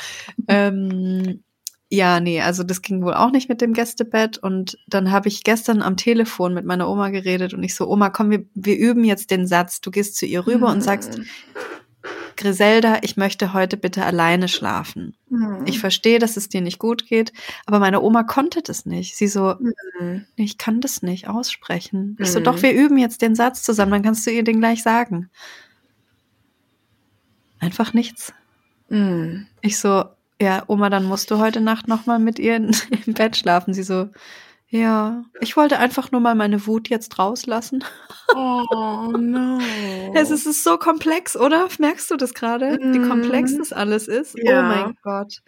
[0.46, 1.42] Ähm,
[1.90, 4.36] ja, nee, also das ging wohl auch nicht mit dem Gästebett.
[4.36, 8.10] Und dann habe ich gestern am Telefon mit meiner Oma geredet und ich so, Oma,
[8.10, 9.80] komm, wir, wir üben jetzt den Satz.
[9.80, 11.18] Du gehst zu ihr rüber und sagst,
[12.38, 15.14] Griselda, ich möchte heute bitte alleine schlafen.
[15.28, 15.64] Mhm.
[15.66, 17.32] Ich verstehe, dass es dir nicht gut geht,
[17.66, 19.16] aber meine Oma konnte das nicht.
[19.16, 19.56] Sie so,
[20.00, 20.24] Mhm.
[20.36, 22.16] Ich kann das nicht aussprechen.
[22.20, 22.44] Ich so, Mhm.
[22.44, 25.28] doch, wir üben jetzt den Satz zusammen, dann kannst du ihr den gleich sagen.
[27.60, 28.32] Einfach nichts.
[28.88, 29.46] Mhm.
[29.60, 30.04] Ich so,
[30.40, 32.54] ja, Oma, dann musst du heute Nacht nochmal mit ihr
[33.06, 33.74] im Bett schlafen.
[33.74, 34.08] Sie so,
[34.70, 37.84] ja, ich wollte einfach nur mal meine Wut jetzt rauslassen.
[38.34, 39.58] Oh no.
[40.14, 41.68] Es ist, es ist so komplex, oder?
[41.78, 42.78] Merkst du das gerade?
[42.80, 43.08] Wie Mhm.
[43.08, 44.36] komplex das alles ist?
[44.42, 44.60] Ja.
[44.60, 45.40] Oh mein Gott.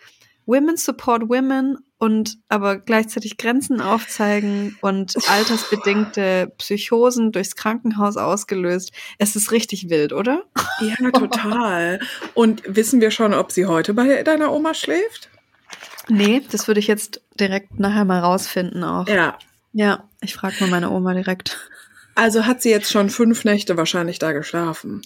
[0.46, 8.92] Women support women und aber gleichzeitig Grenzen aufzeigen und altersbedingte Psychosen durchs Krankenhaus ausgelöst.
[9.18, 10.44] Es ist richtig wild, oder?
[10.80, 12.00] Ja, total.
[12.34, 15.30] Und wissen wir schon, ob sie heute bei deiner Oma schläft?
[16.08, 19.06] Nee, das würde ich jetzt direkt nachher mal rausfinden auch.
[19.08, 19.38] Ja.
[19.72, 21.58] Ja, ich frage mal meine Oma direkt.
[22.16, 25.00] Also hat sie jetzt schon fünf Nächte wahrscheinlich da geschlafen.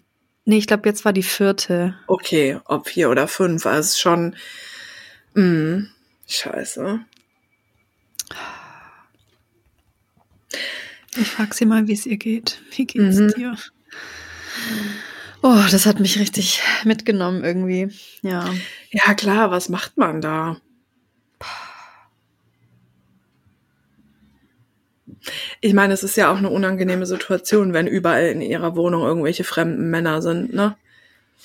[0.46, 1.94] Nee, ich glaube, jetzt war die vierte.
[2.09, 4.35] Okay, ob vier oder fünf, also schon.
[5.35, 5.85] Mh,
[6.26, 7.00] scheiße.
[11.16, 12.59] Ich frage sie mal, wie es ihr geht.
[12.74, 13.28] Wie geht's Mhm.
[13.37, 13.57] dir?
[15.42, 17.90] Oh, das hat mich richtig mitgenommen irgendwie.
[18.22, 18.48] Ja.
[18.90, 20.57] Ja, klar, was macht man da?
[25.61, 29.45] Ich meine, es ist ja auch eine unangenehme Situation, wenn überall in ihrer Wohnung irgendwelche
[29.45, 30.77] fremden Männer sind, ne?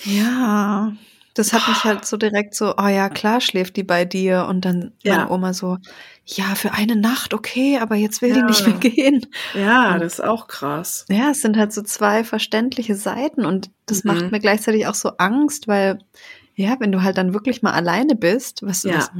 [0.04, 0.94] Ja.
[1.36, 4.46] Das hat mich halt so direkt so, oh ja, klar schläft die bei dir.
[4.50, 5.18] Und dann Ja.
[5.20, 5.78] meine Oma so,
[6.26, 8.46] ja, für eine Nacht, okay, aber jetzt will die Ja.
[8.46, 9.26] nicht mehr gehen.
[9.54, 11.06] Ja, Und- das ist auch krass.
[11.10, 14.12] Ja, es sind halt so zwei verständliche Seiten und das Mhm.
[14.14, 16.00] macht mir gleichzeitig auch so Angst, weil,
[16.56, 18.96] ja, wenn du halt dann wirklich mal alleine bist, was du Ja.
[18.96, 19.12] das,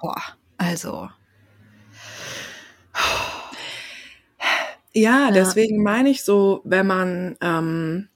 [0.00, 0.20] boah,
[0.56, 1.08] also.
[2.94, 3.00] Ja,
[5.02, 5.30] Ja.
[5.30, 8.08] deswegen meine ich so, wenn man, ähm,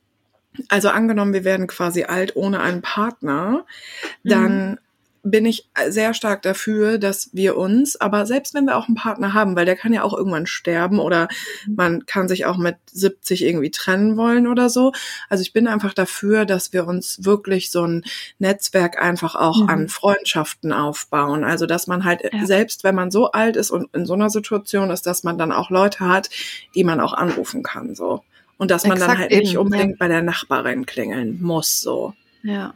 [0.68, 3.64] also angenommen, wir werden quasi alt ohne einen Partner,
[4.23, 4.79] dann
[5.24, 9.32] bin ich sehr stark dafür, dass wir uns, aber selbst wenn wir auch einen Partner
[9.35, 11.28] haben, weil der kann ja auch irgendwann sterben oder
[11.68, 14.92] man kann sich auch mit 70 irgendwie trennen wollen oder so.
[15.28, 18.02] Also ich bin einfach dafür, dass wir uns wirklich so ein
[18.40, 19.68] Netzwerk einfach auch Mhm.
[19.68, 21.44] an Freundschaften aufbauen.
[21.44, 22.44] Also dass man halt Ja.
[22.44, 25.52] selbst, wenn man so alt ist und in so einer Situation ist, dass man dann
[25.52, 26.30] auch Leute hat,
[26.74, 28.22] die man auch anrufen kann, so.
[28.58, 29.61] Und dass man dann Exakt halt nicht eben, ja.
[29.61, 32.14] unbedingt bei der Nachbarin klingeln muss, so.
[32.42, 32.74] Ja.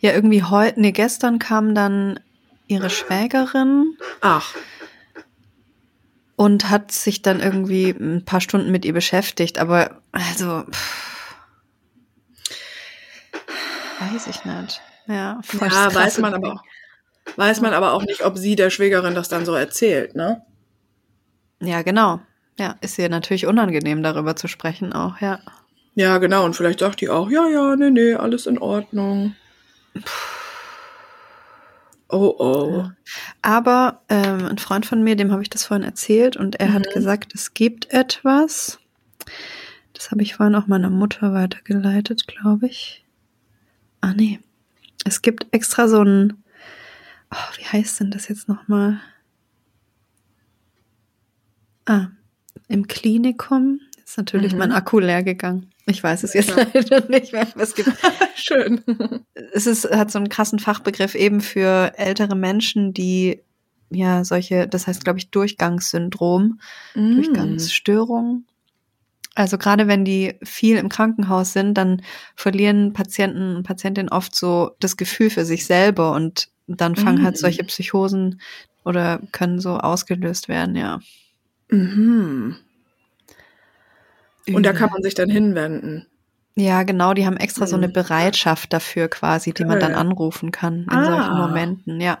[0.00, 2.20] Ja, irgendwie heute, nee, gestern kam dann
[2.66, 4.54] ihre Schwägerin Ach,
[6.36, 11.34] und hat sich dann irgendwie ein paar Stunden mit ihr beschäftigt, aber also pff,
[14.00, 14.80] weiß ich nicht.
[15.08, 16.62] Ja, voll ja, weiß man aber auch.
[17.36, 20.42] Weiß man aber auch nicht, ob sie der Schwägerin das dann so erzählt, ne?
[21.60, 22.20] Ja, genau.
[22.58, 25.40] Ja, ist ihr natürlich unangenehm, darüber zu sprechen auch, ja.
[25.94, 26.44] Ja, genau.
[26.44, 29.34] Und vielleicht sagt die auch, ja, ja, nee, nee, alles in Ordnung.
[32.10, 32.90] Oh, oh.
[33.42, 36.86] Aber ähm, ein Freund von mir, dem habe ich das vorhin erzählt und er hat
[36.86, 36.94] Mhm.
[36.94, 38.78] gesagt, es gibt etwas.
[39.92, 43.04] Das habe ich vorhin auch meiner Mutter weitergeleitet, glaube ich.
[44.00, 44.40] Ah, nee.
[45.04, 46.42] Es gibt extra so ein,
[47.30, 49.00] oh, wie heißt denn das jetzt nochmal?
[51.84, 52.08] Ah,
[52.68, 54.58] im Klinikum ist natürlich Mhm.
[54.58, 55.70] mein Akku leer gegangen.
[55.88, 56.66] Ich weiß es jetzt Ja.
[56.74, 57.46] leider nicht mehr.
[57.56, 57.90] Es gibt
[58.36, 58.82] Schön.
[59.52, 63.40] es ist, hat so einen krassen Fachbegriff eben für ältere Menschen, die
[63.90, 66.60] ja solche, das heißt, glaube ich, Durchgangssyndrom,
[66.94, 67.14] Mm.
[67.14, 68.44] Durchgangsstörung.
[69.34, 72.02] Also gerade wenn die viel im Krankenhaus sind, dann
[72.34, 77.36] verlieren Patienten und Patientinnen oft so das Gefühl für sich selber und dann fangen halt
[77.36, 77.38] Mm.
[77.38, 78.40] solche Psychosen
[78.84, 81.00] oder können so ausgelöst werden, ja.
[81.70, 82.56] Mhm.
[84.54, 84.80] Und da Übel.
[84.80, 86.06] kann man sich dann hinwenden.
[86.56, 87.92] Ja, genau, die haben extra so eine Mhm.
[87.92, 91.04] Bereitschaft dafür quasi, die man dann anrufen kann in Ah.
[91.04, 92.18] solchen Momenten, ja.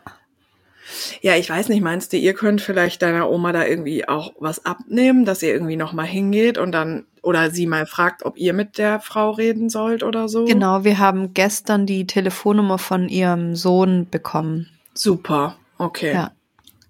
[1.20, 4.64] Ja, ich weiß nicht, meinst du, ihr könnt vielleicht deiner Oma da irgendwie auch was
[4.64, 8.78] abnehmen, dass ihr irgendwie nochmal hingeht und dann, oder sie mal fragt, ob ihr mit
[8.78, 10.46] der Frau reden sollt oder so?
[10.46, 14.68] Genau, wir haben gestern die Telefonnummer von ihrem Sohn bekommen.
[14.94, 16.14] Super, okay.
[16.14, 16.30] Ja,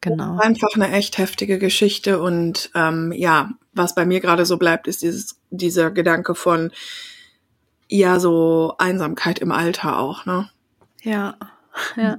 [0.00, 0.38] genau.
[0.38, 5.02] Einfach eine echt heftige Geschichte und ähm, ja, was bei mir gerade so bleibt, ist
[5.02, 6.70] dieses, dieser Gedanke von
[7.88, 10.50] ja, so Einsamkeit im Alter auch, ne?
[11.02, 11.36] Ja,
[11.96, 12.18] ja.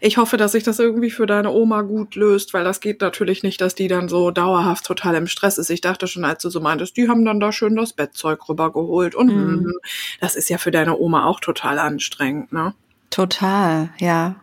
[0.00, 3.42] Ich hoffe, dass sich das irgendwie für deine Oma gut löst, weil das geht natürlich
[3.42, 5.70] nicht, dass die dann so dauerhaft total im Stress ist.
[5.70, 9.14] Ich dachte schon, als du so meintest, die haben dann da schön das Bettzeug rübergeholt
[9.16, 9.54] und Mhm.
[9.62, 9.72] mhm.
[10.20, 12.74] das ist ja für deine Oma auch total anstrengend, ne?
[13.10, 14.36] Total, ja.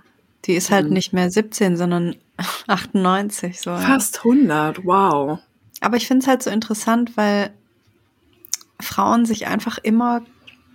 [0.45, 0.93] Die ist halt Mhm.
[0.93, 2.15] nicht mehr 17, sondern
[2.67, 3.75] 98, so.
[3.77, 5.39] Fast 100, wow.
[5.81, 7.51] Aber ich finde es halt so interessant, weil
[8.79, 10.21] Frauen sich einfach immer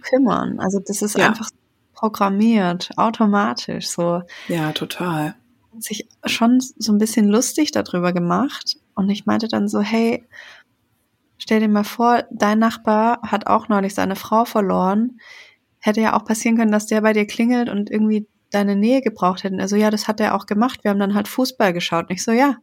[0.02, 0.60] kümmern.
[0.60, 1.28] Also das ist Ja.
[1.28, 1.48] einfach
[1.94, 4.22] programmiert, automatisch so.
[4.48, 5.34] Ja, total.
[5.78, 8.76] Sich schon so ein bisschen lustig darüber gemacht.
[8.94, 10.26] Und ich meinte dann so, hey,
[11.38, 15.20] stell dir mal vor, dein Nachbar hat auch neulich seine Frau verloren.
[15.80, 19.44] Hätte ja auch passieren können, dass der bei dir klingelt und irgendwie deine Nähe gebraucht
[19.44, 19.60] hätten.
[19.60, 20.80] Also ja, das hat er auch gemacht.
[20.82, 22.10] Wir haben dann halt Fußball geschaut.
[22.10, 22.56] Nicht so, ja,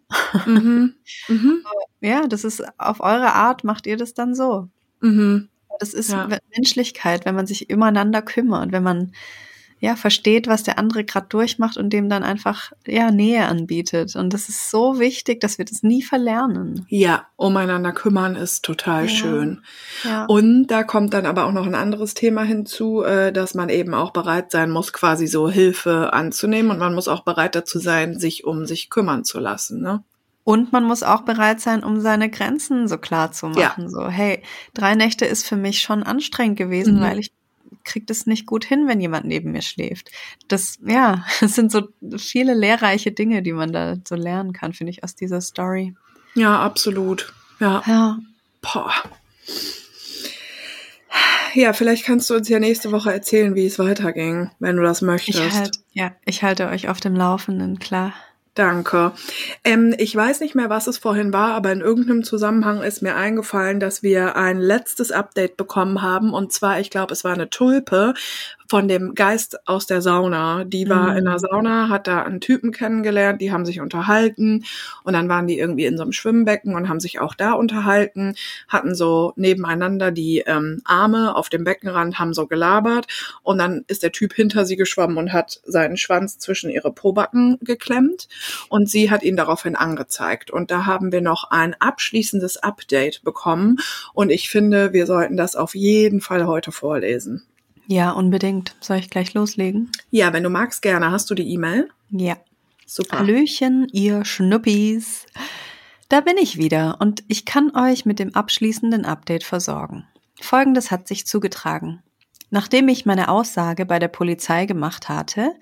[0.46, 0.96] mhm.
[1.28, 1.64] Mhm.
[2.04, 4.68] Ja, das ist auf eure Art, macht ihr das dann so.
[5.02, 5.50] Mhm.
[5.80, 6.28] Das ist Ja.
[6.56, 9.12] Menschlichkeit, wenn man sich übereinander kümmert, wenn man
[9.80, 14.16] ja versteht, was der andere gerade durchmacht und dem dann einfach ja Nähe anbietet.
[14.16, 16.86] Und das ist so wichtig, dass wir das nie verlernen.
[16.88, 19.10] Ja, umeinander kümmern ist total Ja.
[19.10, 19.62] schön.
[20.06, 20.24] Ja.
[20.26, 23.94] Und da kommt dann aber auch noch ein anderes Thema hinzu, äh, dass man eben
[23.94, 28.18] auch bereit sein muss, quasi so Hilfe anzunehmen und man muss auch bereit dazu sein,
[28.18, 29.82] sich um sich kümmern zu lassen.
[29.82, 30.02] Ne?
[30.46, 33.90] Und man muss auch bereit sein, um seine Grenzen so klar zu machen.
[33.90, 34.42] So, hey,
[34.74, 37.02] drei Nächte ist für mich schon anstrengend gewesen, Mhm.
[37.02, 37.32] weil ich
[37.86, 40.10] krieg das nicht gut hin, wenn jemand neben mir schläft.
[40.50, 44.92] Das, ja, es sind so viele lehrreiche Dinge, die man da so lernen kann, finde
[44.92, 45.96] ich, aus dieser Story.
[46.36, 47.34] Ja, absolut.
[47.60, 47.82] Ja.
[47.86, 48.18] Ja,
[48.62, 48.92] Boah.
[51.54, 55.02] Ja, vielleicht kannst du uns ja nächste Woche erzählen, wie es weiterging, wenn du das
[55.04, 55.38] möchtest.
[55.40, 58.14] ich halt, ja, ich halte euch auf dem Laufenden, klar.
[58.56, 59.14] Danke.
[59.64, 63.16] Ähm, ich weiß nicht mehr, was es vorhin war, aber in irgendeinem Zusammenhang ist mir
[63.16, 66.34] eingefallen, dass wir ein letztes Update bekommen haben.
[66.34, 68.14] Und zwar, ich glaube, es war eine Tulpe
[68.74, 70.64] von dem Geist aus der Sauna.
[70.64, 71.18] Die war Mhm.
[71.18, 74.66] in der Sauna, hat da einen Typen kennengelernt, die haben sich unterhalten
[75.04, 78.34] und dann waren die irgendwie in so einem Schwimmbecken und haben sich auch da unterhalten,
[78.68, 83.06] hatten so nebeneinander die ähm, Arme auf dem Beckenrand, haben so gelabert
[83.44, 87.60] und dann ist der Typ hinter sie geschwommen und hat seinen Schwanz zwischen ihre Pobacken
[87.62, 88.28] geklemmt
[88.70, 90.50] und sie hat ihn daraufhin angezeigt.
[90.50, 93.78] Und da haben wir noch ein abschließendes Update bekommen
[94.16, 97.46] und ich finde, wir sollten das auf jeden Fall heute vorlesen.
[97.88, 98.76] Ja, unbedingt.
[98.80, 99.92] Soll ich gleich loslegen?
[100.12, 101.12] Ja, wenn du magst, gerne.
[101.12, 101.90] Hast du die E-Mail?
[102.10, 102.38] Ja.
[102.86, 103.20] Super.
[103.20, 105.26] Hallöchen, ihr Schnuppis.
[106.10, 110.06] Da bin ich wieder und ich kann euch mit dem abschließenden Update versorgen.
[110.40, 112.04] Folgendes hat sich zugetragen.
[112.52, 115.56] Nachdem ich meine Aussage bei der Polizei gemacht hatte,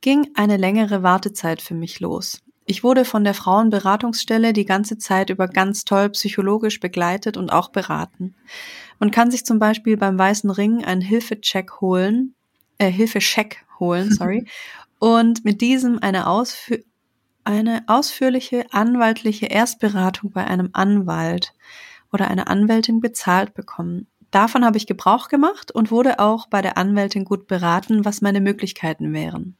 [0.00, 2.40] ging eine längere Wartezeit für mich los.
[2.64, 7.68] Ich wurde von der Frauenberatungsstelle die ganze Zeit über ganz toll psychologisch begleitet und auch
[7.70, 8.34] beraten.
[9.00, 12.34] Man kann sich zum Beispiel beim Weißen Ring einen Hilfecheck holen,
[12.78, 14.46] äh, Hilfecheck holen, sorry,
[15.00, 16.84] und mit diesem eine, Ausfü
[17.42, 21.54] eine ausführliche anwaltliche Erstberatung bei einem Anwalt
[22.12, 24.06] oder einer Anwältin bezahlt bekommen.
[24.30, 28.40] Davon habe ich Gebrauch gemacht und wurde auch bei der Anwältin gut beraten, was meine
[28.40, 29.56] Möglichkeiten wären.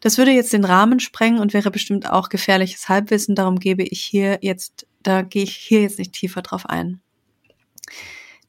[0.00, 4.00] Das würde jetzt den Rahmen sprengen und wäre bestimmt auch gefährliches Halbwissen, darum gebe ich
[4.00, 7.00] hier jetzt, da gehe ich hier jetzt nicht tiefer drauf ein.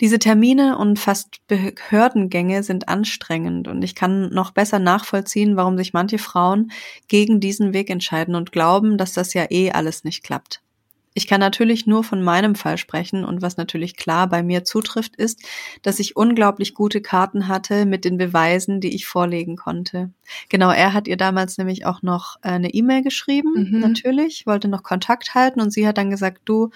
[0.03, 5.93] Diese Termine und fast Behördengänge sind anstrengend und ich kann noch besser nachvollziehen, warum sich
[5.93, 6.73] manche Frauen
[7.07, 10.61] gegen diesen Weg entscheiden und glauben, dass das ja eh alles nicht klappt.
[11.13, 15.15] Ich kann natürlich nur von meinem Fall sprechen und was natürlich klar bei mir zutrifft,
[15.15, 15.41] ist,
[15.83, 20.09] dass ich unglaublich gute Karten hatte mit den Beweisen, die ich vorlegen konnte.
[20.49, 23.79] Genau, er hat ihr damals nämlich auch noch äh, eine E-Mail geschrieben, mhm.
[23.79, 26.71] natürlich, wollte noch Kontakt halten und sie hat dann gesagt, du,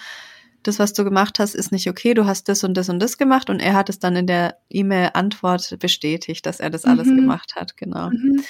[0.63, 3.17] das, was du gemacht hast, ist nicht okay, du hast das und das und das
[3.17, 6.91] gemacht und er hat es dann in der E-Mail-Antwort bestätigt, dass er das mhm.
[6.91, 8.09] alles gemacht hat, genau.
[8.09, 8.43] Mhm.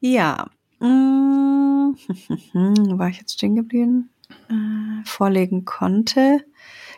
[0.00, 0.50] Ja.
[0.80, 1.96] Hm,
[2.98, 4.10] war ich jetzt stehen geblieben?
[4.48, 6.44] äh, vorlegen konnte.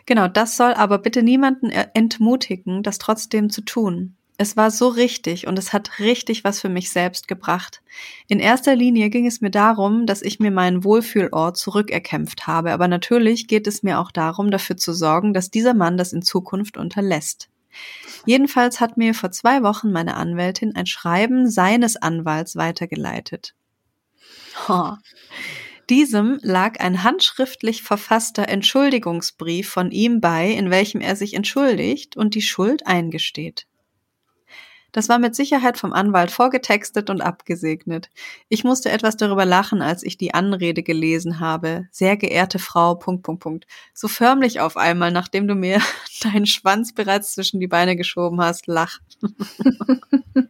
[0.05, 4.15] Genau, das soll aber bitte niemanden entmutigen, das trotzdem zu tun.
[4.37, 7.81] Es war so richtig und es hat richtig was für mich selbst gebracht.
[8.27, 12.87] In erster Linie ging es mir darum, dass ich mir meinen Wohlfühlort zurückerkämpft habe, aber
[12.87, 16.77] natürlich geht es mir auch darum, dafür zu sorgen, dass dieser Mann das in Zukunft
[16.77, 17.49] unterlässt.
[18.25, 23.53] Jedenfalls hat mir vor zwei Wochen meine Anwältin ein Schreiben seines Anwalts weitergeleitet.
[24.67, 24.93] Oh.
[25.89, 32.35] Diesem lag ein handschriftlich verfasster Entschuldigungsbrief von ihm bei, in welchem er sich entschuldigt und
[32.35, 33.67] die Schuld eingesteht.
[34.93, 38.09] Das war mit Sicherheit vom Anwalt vorgetextet und abgesegnet.
[38.47, 41.87] Ich musste etwas darüber lachen, als ich die Anrede gelesen habe.
[41.91, 43.67] Sehr geehrte Frau, Punkt, Punkt, Punkt.
[43.93, 45.81] So förmlich auf einmal, nachdem du mir
[46.21, 48.99] deinen Schwanz bereits zwischen die Beine geschoben hast, lach.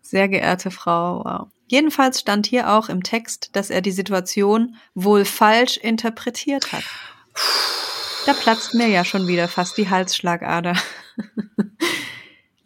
[0.00, 1.48] Sehr geehrte Frau, wow.
[1.66, 6.84] Jedenfalls stand hier auch im Text, dass er die Situation wohl falsch interpretiert hat.
[8.24, 10.76] Da platzt mir ja schon wieder fast die Halsschlagader.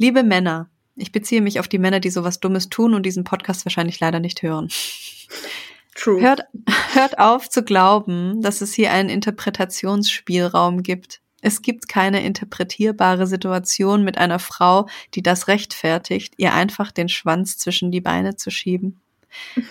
[0.00, 3.66] Liebe Männer, ich beziehe mich auf die Männer, die sowas Dummes tun und diesen Podcast
[3.66, 4.70] wahrscheinlich leider nicht hören.
[5.94, 6.22] True.
[6.22, 6.44] Hört,
[6.94, 11.20] hört auf zu glauben, dass es hier einen Interpretationsspielraum gibt.
[11.42, 17.58] Es gibt keine interpretierbare Situation mit einer Frau, die das rechtfertigt, ihr einfach den Schwanz
[17.58, 19.02] zwischen die Beine zu schieben.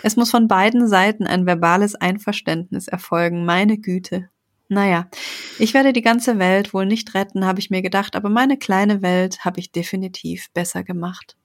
[0.03, 4.29] Es muss von beiden Seiten ein verbales Einverständnis erfolgen, meine Güte.
[4.69, 5.09] Naja,
[5.57, 9.01] ich werde die ganze Welt wohl nicht retten, habe ich mir gedacht, aber meine kleine
[9.01, 11.35] Welt habe ich definitiv besser gemacht.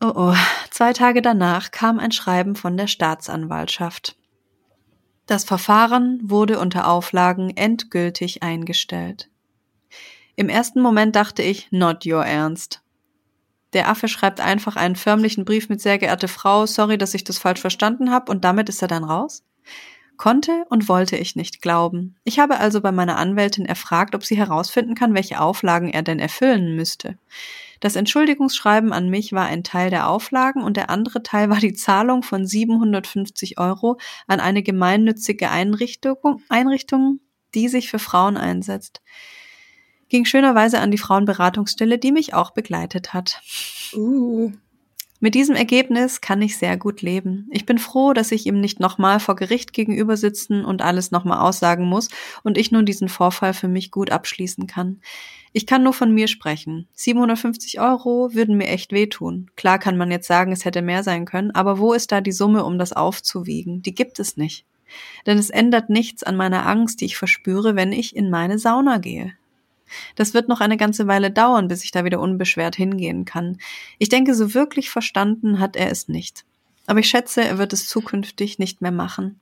[0.00, 0.34] Oh oh,
[0.70, 4.16] zwei Tage danach kam ein Schreiben von der Staatsanwaltschaft.
[5.26, 9.30] Das Verfahren wurde unter Auflagen endgültig eingestellt.
[10.34, 12.82] Im ersten Moment dachte ich, not your ernst.
[13.74, 17.38] Der Affe schreibt einfach einen förmlichen Brief mit sehr geehrte Frau, sorry, dass ich das
[17.38, 19.44] falsch verstanden habe und damit ist er dann raus?
[20.16, 22.16] Konnte und wollte ich nicht glauben.
[22.24, 26.18] Ich habe also bei meiner Anwältin erfragt, ob sie herausfinden kann, welche Auflagen er denn
[26.18, 27.18] erfüllen müsste.
[27.80, 31.72] Das Entschuldigungsschreiben an mich war ein Teil der Auflagen und der andere Teil war die
[31.72, 33.98] Zahlung von 750 Euro
[34.28, 37.18] an eine gemeinnützige Einrichtung, Einrichtung
[37.54, 39.02] die sich für Frauen einsetzt.
[40.08, 43.40] Ging schönerweise an die Frauenberatungsstelle, die mich auch begleitet hat.
[43.94, 44.52] Uh.
[45.24, 47.46] Mit diesem Ergebnis kann ich sehr gut leben.
[47.52, 51.38] Ich bin froh, dass ich ihm nicht nochmal vor Gericht gegenüber sitzen und alles nochmal
[51.38, 52.08] aussagen muss
[52.42, 55.00] und ich nun diesen Vorfall für mich gut abschließen kann.
[55.52, 56.88] Ich kann nur von mir sprechen.
[56.94, 59.48] 750 Euro würden mir echt wehtun.
[59.54, 62.32] Klar kann man jetzt sagen, es hätte mehr sein können, aber wo ist da die
[62.32, 63.80] Summe, um das aufzuwiegen?
[63.80, 64.66] Die gibt es nicht.
[65.24, 68.98] Denn es ändert nichts an meiner Angst, die ich verspüre, wenn ich in meine Sauna
[68.98, 69.34] gehe.
[70.16, 73.58] Das wird noch eine ganze Weile dauern, bis ich da wieder unbeschwert hingehen kann.
[73.98, 76.44] Ich denke, so wirklich verstanden hat er es nicht.
[76.86, 79.40] Aber ich schätze, er wird es zukünftig nicht mehr machen.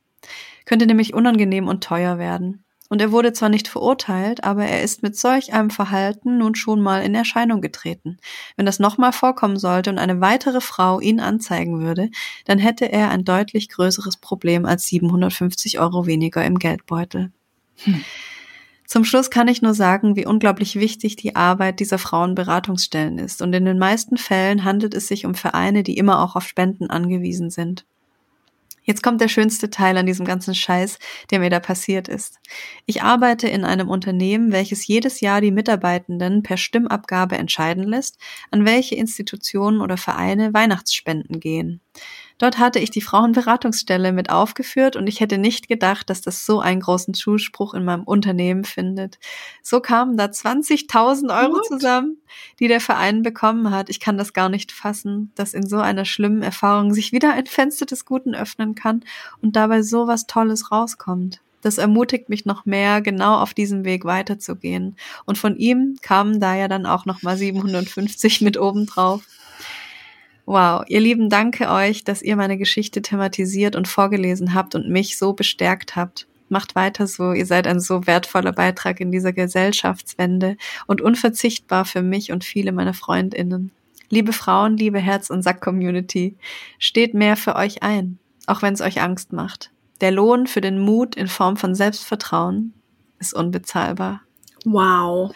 [0.64, 2.64] Könnte nämlich unangenehm und teuer werden.
[2.90, 6.80] Und er wurde zwar nicht verurteilt, aber er ist mit solch einem Verhalten nun schon
[6.80, 8.18] mal in Erscheinung getreten.
[8.56, 12.10] Wenn das nochmal vorkommen sollte und eine weitere Frau ihn anzeigen würde,
[12.46, 17.30] dann hätte er ein deutlich größeres Problem als 750 Euro weniger im Geldbeutel.
[17.84, 18.04] Hm.
[18.90, 23.40] Zum Schluss kann ich nur sagen, wie unglaublich wichtig die Arbeit dieser Frauenberatungsstellen ist.
[23.40, 26.90] Und in den meisten Fällen handelt es sich um Vereine, die immer auch auf Spenden
[26.90, 27.86] angewiesen sind.
[28.82, 30.98] Jetzt kommt der schönste Teil an diesem ganzen Scheiß,
[31.30, 32.40] der mir da passiert ist.
[32.84, 38.18] Ich arbeite in einem Unternehmen, welches jedes Jahr die Mitarbeitenden per Stimmabgabe entscheiden lässt,
[38.50, 41.80] an welche Institutionen oder Vereine Weihnachtsspenden gehen.
[42.40, 46.58] Dort hatte ich die Frauenberatungsstelle mit aufgeführt und ich hätte nicht gedacht, dass das so
[46.58, 49.18] einen großen Zuspruch in meinem Unternehmen findet.
[49.62, 51.66] So kamen da 20.000 Euro What?
[51.66, 52.16] zusammen,
[52.58, 53.90] die der Verein bekommen hat.
[53.90, 57.44] Ich kann das gar nicht fassen, dass in so einer schlimmen Erfahrung sich wieder ein
[57.44, 59.04] Fenster des Guten öffnen kann
[59.42, 61.42] und dabei so was Tolles rauskommt.
[61.60, 64.96] Das ermutigt mich noch mehr, genau auf diesem Weg weiterzugehen.
[65.26, 69.20] Und von ihm kamen da ja dann auch nochmal 750 mit oben drauf.
[70.52, 75.16] Wow, ihr Lieben, danke euch, dass ihr meine Geschichte thematisiert und vorgelesen habt und mich
[75.16, 76.26] so bestärkt habt.
[76.48, 80.56] Macht weiter so, ihr seid ein so wertvoller Beitrag in dieser Gesellschaftswende
[80.88, 83.70] und unverzichtbar für mich und viele meiner Freundinnen.
[84.08, 86.34] Liebe Frauen, liebe Herz- und Sack-Community,
[86.80, 89.70] steht mehr für euch ein, auch wenn es euch Angst macht.
[90.00, 92.74] Der Lohn für den Mut in Form von Selbstvertrauen
[93.20, 94.22] ist unbezahlbar.
[94.64, 95.32] Wow.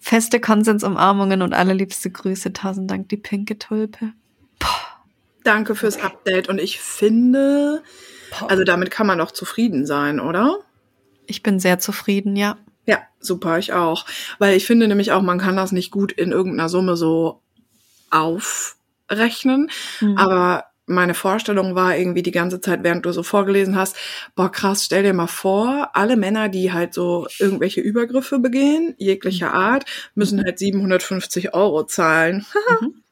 [0.00, 2.52] Feste Konsensumarmungen und allerliebste Grüße.
[2.52, 4.12] Tausend Dank, die pinke Tulpe.
[4.58, 4.68] Puh.
[5.44, 6.48] Danke fürs Update.
[6.48, 7.82] Und ich finde,
[8.48, 10.58] also damit kann man doch zufrieden sein, oder?
[11.26, 12.56] Ich bin sehr zufrieden, ja.
[12.86, 14.06] Ja, super, ich auch.
[14.38, 17.42] Weil ich finde nämlich auch, man kann das nicht gut in irgendeiner Summe so
[18.10, 19.70] aufrechnen.
[20.00, 20.16] Mhm.
[20.16, 23.96] Aber meine Vorstellung war irgendwie die ganze Zeit, während du so vorgelesen hast,
[24.34, 29.50] boah krass, stell dir mal vor, alle Männer, die halt so irgendwelche Übergriffe begehen, jeglicher
[29.50, 29.54] mhm.
[29.54, 29.84] Art,
[30.14, 32.44] müssen halt 750 Euro zahlen.
[32.80, 33.02] Mhm.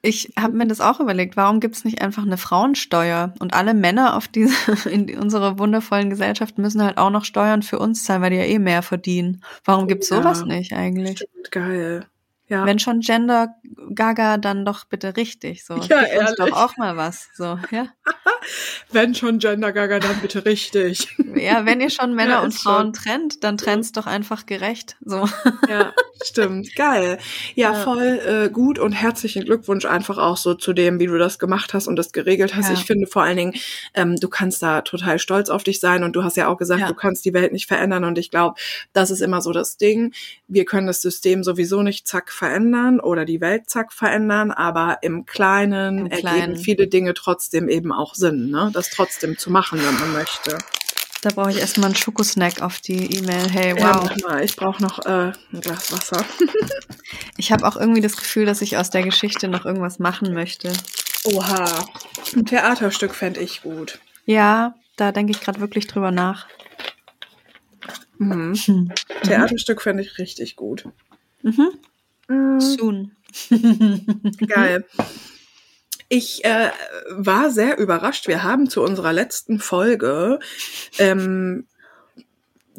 [0.00, 3.34] Ich habe mir das auch überlegt, warum gibt es nicht einfach eine Frauensteuer?
[3.40, 4.54] Und alle Männer auf diese,
[4.90, 8.44] in unserer wundervollen Gesellschaft müssen halt auch noch Steuern für uns zahlen, weil die ja
[8.44, 9.42] eh mehr verdienen.
[9.64, 11.18] Warum gibt's sowas ja, nicht eigentlich?
[11.18, 12.06] Stimmt, geil.
[12.48, 12.64] Ja.
[12.64, 13.54] Wenn schon Gender
[13.94, 15.64] Gaga, dann doch bitte richtig.
[15.64, 17.28] So, ja, Gib uns doch auch mal was.
[17.34, 17.88] So, ja.
[18.90, 21.14] wenn schon Gender Gaga, dann bitte richtig.
[21.36, 22.92] ja, wenn ihr schon Männer ja, und Frauen schon.
[22.94, 24.96] trennt, dann trennt's doch einfach gerecht.
[25.04, 25.28] So.
[25.68, 25.92] ja,
[26.24, 26.74] stimmt.
[26.74, 27.18] Geil.
[27.54, 27.78] Ja, ja.
[27.80, 31.74] voll äh, gut und herzlichen Glückwunsch einfach auch so zu dem, wie du das gemacht
[31.74, 32.70] hast und das geregelt hast.
[32.70, 33.54] Ich finde vor allen Dingen,
[33.92, 36.88] ähm, du kannst da total stolz auf dich sein und du hast ja auch gesagt,
[36.88, 38.58] du kannst die Welt nicht verändern und ich glaube,
[38.94, 40.14] das ist immer so das Ding.
[40.46, 45.26] Wir können das System sowieso nicht zack verändern oder die Welt zack verändern, aber im
[45.26, 46.40] Kleinen, Im Kleinen.
[46.40, 48.70] ergeben viele Dinge trotzdem eben auch Sinn, ne?
[48.72, 50.56] das trotzdem zu machen, wenn man möchte.
[51.22, 53.50] Da brauche ich erstmal einen Schokosnack auf die E-Mail.
[53.50, 54.08] Hey, wow.
[54.22, 56.24] Ja, ich brauche noch äh, ein Glas Wasser.
[57.36, 60.72] ich habe auch irgendwie das Gefühl, dass ich aus der Geschichte noch irgendwas machen möchte.
[61.24, 61.86] Oha.
[62.36, 63.98] Ein Theaterstück fände ich gut.
[64.26, 66.46] Ja, da denke ich gerade wirklich drüber nach.
[68.18, 68.56] Mhm.
[68.66, 68.92] Mhm.
[69.24, 70.84] Theaterstück fände ich richtig gut.
[71.42, 71.70] Mhm.
[72.28, 72.60] Mm.
[72.60, 73.16] Soon.
[74.46, 74.84] Geil.
[76.08, 76.70] Ich äh,
[77.10, 78.28] war sehr überrascht.
[78.28, 80.38] Wir haben zu unserer letzten Folge
[80.98, 81.66] ähm,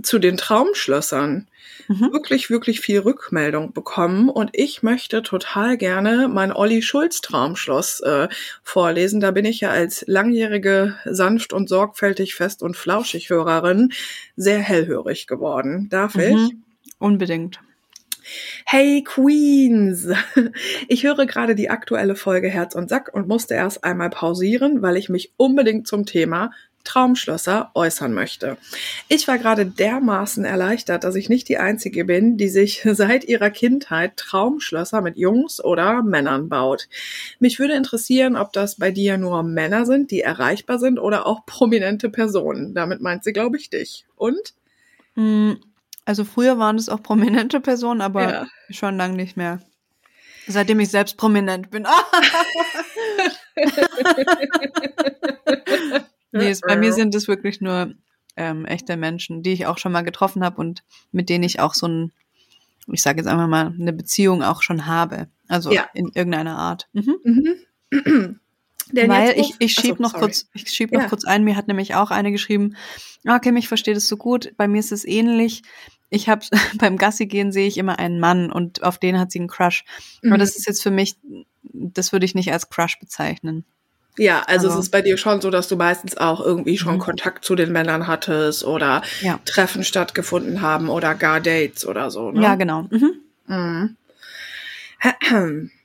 [0.02, 1.48] zu den Traumschlössern
[1.88, 2.12] mhm.
[2.12, 4.30] wirklich, wirklich viel Rückmeldung bekommen.
[4.30, 8.30] Und ich möchte total gerne mein Olli Schulz Traumschloss äh,
[8.64, 9.20] vorlesen.
[9.20, 13.92] Da bin ich ja als langjährige sanft und sorgfältig, fest und flauschig Hörerin
[14.36, 15.88] sehr hellhörig geworden.
[15.90, 16.22] Darf mhm.
[16.22, 16.56] ich?
[17.00, 17.60] Unbedingt.
[18.66, 20.08] Hey Queens!
[20.88, 24.98] Ich höre gerade die aktuelle Folge Herz und Sack und musste erst einmal pausieren, weil
[24.98, 26.52] ich mich unbedingt zum Thema
[26.84, 28.58] Traumschlösser äußern möchte.
[29.08, 33.50] Ich war gerade dermaßen erleichtert, dass ich nicht die Einzige bin, die sich seit ihrer
[33.50, 36.88] Kindheit Traumschlösser mit Jungs oder Männern baut.
[37.40, 41.46] Mich würde interessieren, ob das bei dir nur Männer sind, die erreichbar sind oder auch
[41.46, 42.74] prominente Personen.
[42.74, 44.06] Damit meint sie, glaube ich, dich.
[44.16, 44.54] Und?
[46.10, 48.48] Also früher waren es auch prominente Personen, aber ja.
[48.72, 49.60] schon lange nicht mehr.
[50.48, 51.86] Seitdem ich selbst prominent bin.
[56.32, 57.94] nee, es, bei mir sind es wirklich nur
[58.38, 61.76] ähm, echte Menschen, die ich auch schon mal getroffen habe und mit denen ich auch
[61.76, 62.12] so ein,
[62.88, 65.28] ich sage jetzt einfach mal, eine Beziehung auch schon habe.
[65.48, 65.88] Also ja.
[65.94, 66.88] in irgendeiner Art.
[66.94, 67.60] Mhm.
[67.92, 68.40] Mhm.
[68.92, 70.24] Weil ich, ich schieb Achso, noch sorry.
[70.24, 71.08] kurz, ich schieb noch ja.
[71.08, 72.76] kurz ein, mir hat nämlich auch eine geschrieben,
[73.28, 75.62] ah, okay, ich verstehe das so gut, bei mir ist es ähnlich
[76.10, 76.46] ich habe
[76.78, 79.86] beim Gassi gehen sehe ich immer einen Mann und auf den hat sie einen Crush.
[80.22, 80.32] Mhm.
[80.32, 81.18] Aber das ist jetzt für mich,
[81.64, 83.66] das würde ich nicht als Crush bezeichnen.
[84.18, 86.96] Ja, also, also, es ist bei dir schon so, dass du meistens auch irgendwie schon
[86.96, 87.00] mhm.
[87.00, 89.40] Kontakt zu den Männern hattest oder ja.
[89.46, 92.32] Treffen stattgefunden haben oder gar Dates oder so.
[92.32, 92.42] Ne?
[92.42, 92.88] Ja, genau.
[92.90, 93.96] Mhm.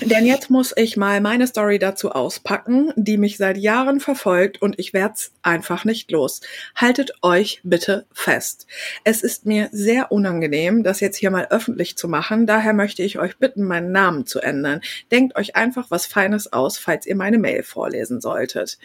[0.00, 4.78] Denn jetzt muss ich mal meine Story dazu auspacken, die mich seit Jahren verfolgt und
[4.78, 6.40] ich werd's einfach nicht los.
[6.74, 8.66] Haltet euch bitte fest.
[9.04, 13.18] Es ist mir sehr unangenehm, das jetzt hier mal öffentlich zu machen, daher möchte ich
[13.18, 14.80] euch bitten, meinen Namen zu ändern.
[15.10, 18.78] Denkt euch einfach was Feines aus, falls ihr meine Mail vorlesen solltet.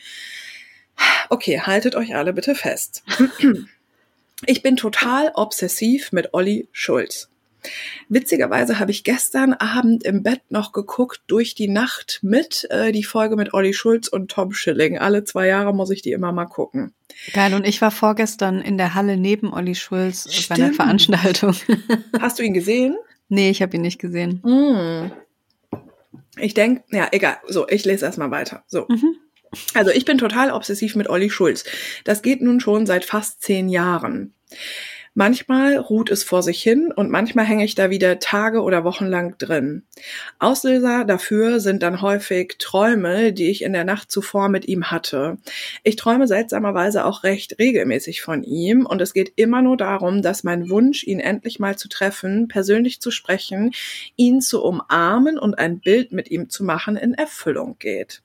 [1.29, 3.03] Okay, haltet euch alle bitte fest.
[4.45, 7.27] Ich bin total obsessiv mit Olli Schulz.
[8.09, 13.03] Witzigerweise habe ich gestern Abend im Bett noch geguckt, durch die Nacht mit, äh, die
[13.03, 14.97] Folge mit Olli Schulz und Tom Schilling.
[14.97, 16.93] Alle zwei Jahre muss ich die immer mal gucken.
[17.33, 20.49] Geil, und ich war vorgestern in der Halle neben Olli Schulz Stimmt.
[20.49, 21.55] bei einer Veranstaltung.
[22.19, 22.95] Hast du ihn gesehen?
[23.29, 24.41] Nee, ich habe ihn nicht gesehen.
[24.43, 25.11] Mm.
[26.39, 27.37] Ich denke, ja, egal.
[27.47, 28.63] So, ich lese erstmal weiter.
[28.67, 28.85] So.
[28.87, 29.17] Mhm.
[29.73, 31.63] Also ich bin total obsessiv mit Olli Schulz.
[32.03, 34.33] Das geht nun schon seit fast zehn Jahren.
[35.19, 39.07] Manchmal ruht es vor sich hin und manchmal hänge ich da wieder Tage oder Wochen
[39.07, 39.81] lang drin.
[40.37, 45.39] Auslöser dafür sind dann häufig Träume, die ich in der Nacht zuvor mit ihm hatte.
[45.83, 50.43] Ich träume seltsamerweise auch recht regelmäßig von ihm und es geht immer nur darum, dass
[50.43, 53.71] mein Wunsch, ihn endlich mal zu treffen, persönlich zu sprechen,
[54.17, 58.21] ihn zu umarmen und ein Bild mit ihm zu machen, in Erfüllung geht.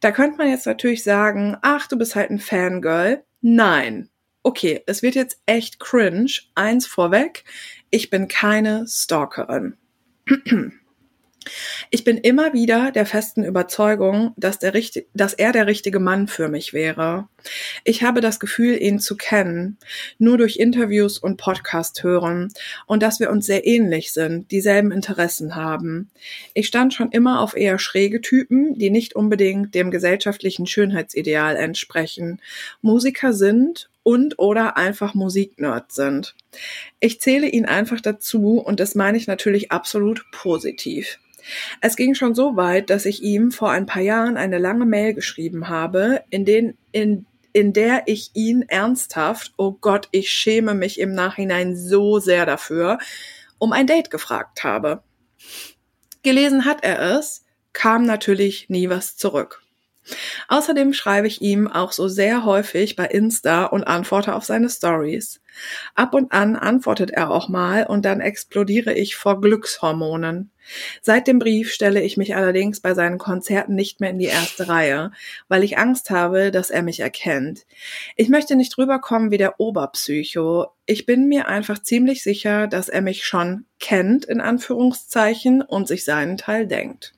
[0.00, 3.24] Da könnte man jetzt natürlich sagen, ach, du bist halt ein Fangirl.
[3.42, 4.08] Nein,
[4.42, 6.32] okay, es wird jetzt echt cringe.
[6.54, 7.44] Eins vorweg,
[7.90, 9.76] ich bin keine Stalkerin.
[11.90, 14.72] Ich bin immer wieder der festen Überzeugung, dass, der
[15.14, 17.28] dass er der richtige Mann für mich wäre.
[17.84, 19.78] Ich habe das Gefühl, ihn zu kennen,
[20.18, 22.52] nur durch Interviews und Podcast hören
[22.86, 26.10] und dass wir uns sehr ähnlich sind, dieselben Interessen haben.
[26.54, 32.40] Ich stand schon immer auf eher schräge Typen, die nicht unbedingt dem gesellschaftlichen Schönheitsideal entsprechen.
[32.82, 36.34] Musiker sind und oder einfach Musiknerd sind.
[37.00, 41.18] Ich zähle ihn einfach dazu und das meine ich natürlich absolut positiv.
[41.80, 45.14] Es ging schon so weit, dass ich ihm vor ein paar Jahren eine lange Mail
[45.14, 51.00] geschrieben habe, in, den, in, in der ich ihn ernsthaft, oh Gott, ich schäme mich
[51.00, 52.98] im Nachhinein so sehr dafür,
[53.58, 55.02] um ein Date gefragt habe.
[56.22, 59.62] Gelesen hat er es, kam natürlich nie was zurück.
[60.48, 65.40] Außerdem schreibe ich ihm auch so sehr häufig bei Insta und antworte auf seine Stories.
[65.94, 70.50] Ab und an antwortet er auch mal und dann explodiere ich vor Glückshormonen.
[71.00, 74.68] Seit dem Brief stelle ich mich allerdings bei seinen Konzerten nicht mehr in die erste
[74.68, 75.12] Reihe,
[75.48, 77.66] weil ich Angst habe, dass er mich erkennt.
[78.16, 80.68] Ich möchte nicht rüberkommen wie der Oberpsycho.
[80.86, 86.04] Ich bin mir einfach ziemlich sicher, dass er mich schon kennt, in Anführungszeichen, und sich
[86.04, 87.14] seinen Teil denkt.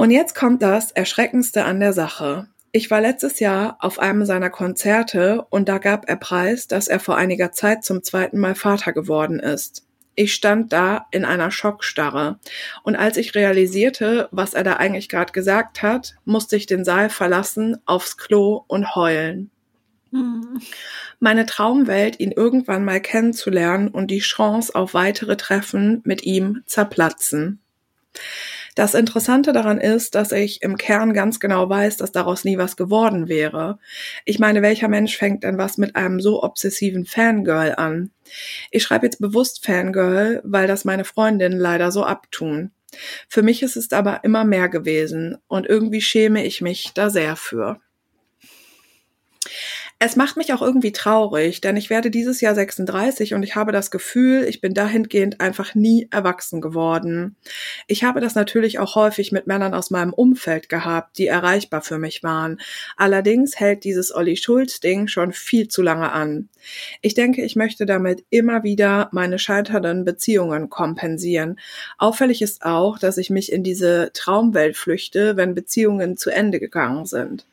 [0.00, 2.46] Und jetzt kommt das Erschreckendste an der Sache.
[2.72, 7.00] Ich war letztes Jahr auf einem seiner Konzerte und da gab er preis, dass er
[7.00, 9.86] vor einiger Zeit zum zweiten Mal Vater geworden ist.
[10.14, 12.38] Ich stand da in einer Schockstarre.
[12.82, 17.10] Und als ich realisierte, was er da eigentlich gerade gesagt hat, musste ich den Saal
[17.10, 19.50] verlassen, aufs Klo und heulen.
[20.12, 20.62] Mhm.
[21.18, 27.60] Meine Traumwelt, ihn irgendwann mal kennenzulernen und die Chance auf weitere Treffen mit ihm zerplatzen.
[28.80, 32.78] Das Interessante daran ist, dass ich im Kern ganz genau weiß, dass daraus nie was
[32.78, 33.78] geworden wäre.
[34.24, 38.10] Ich meine, welcher Mensch fängt denn was mit einem so obsessiven Fangirl an?
[38.70, 42.70] Ich schreibe jetzt bewusst Fangirl, weil das meine Freundinnen leider so abtun.
[43.28, 47.36] Für mich ist es aber immer mehr gewesen und irgendwie schäme ich mich da sehr
[47.36, 47.82] für.
[50.02, 53.70] Es macht mich auch irgendwie traurig, denn ich werde dieses Jahr 36 und ich habe
[53.70, 57.36] das Gefühl, ich bin dahingehend einfach nie erwachsen geworden.
[57.86, 61.98] Ich habe das natürlich auch häufig mit Männern aus meinem Umfeld gehabt, die erreichbar für
[61.98, 62.62] mich waren.
[62.96, 66.48] Allerdings hält dieses Olli Schulz-Ding schon viel zu lange an.
[67.02, 71.60] Ich denke, ich möchte damit immer wieder meine scheiternden Beziehungen kompensieren.
[71.98, 77.04] Auffällig ist auch, dass ich mich in diese Traumwelt flüchte, wenn Beziehungen zu Ende gegangen
[77.04, 77.44] sind.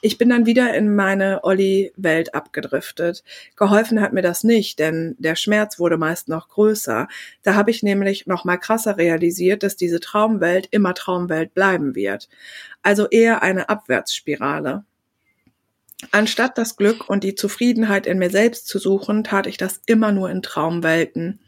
[0.00, 3.22] Ich bin dann wieder in meine Olli-Welt abgedriftet.
[3.56, 7.08] Geholfen hat mir das nicht, denn der Schmerz wurde meist noch größer.
[7.42, 12.28] Da habe ich nämlich noch mal krasser realisiert, dass diese Traumwelt immer Traumwelt bleiben wird.
[12.82, 14.84] Also eher eine Abwärtsspirale.
[16.12, 20.10] Anstatt das Glück und die Zufriedenheit in mir selbst zu suchen, tat ich das immer
[20.10, 21.38] nur in Traumwelten.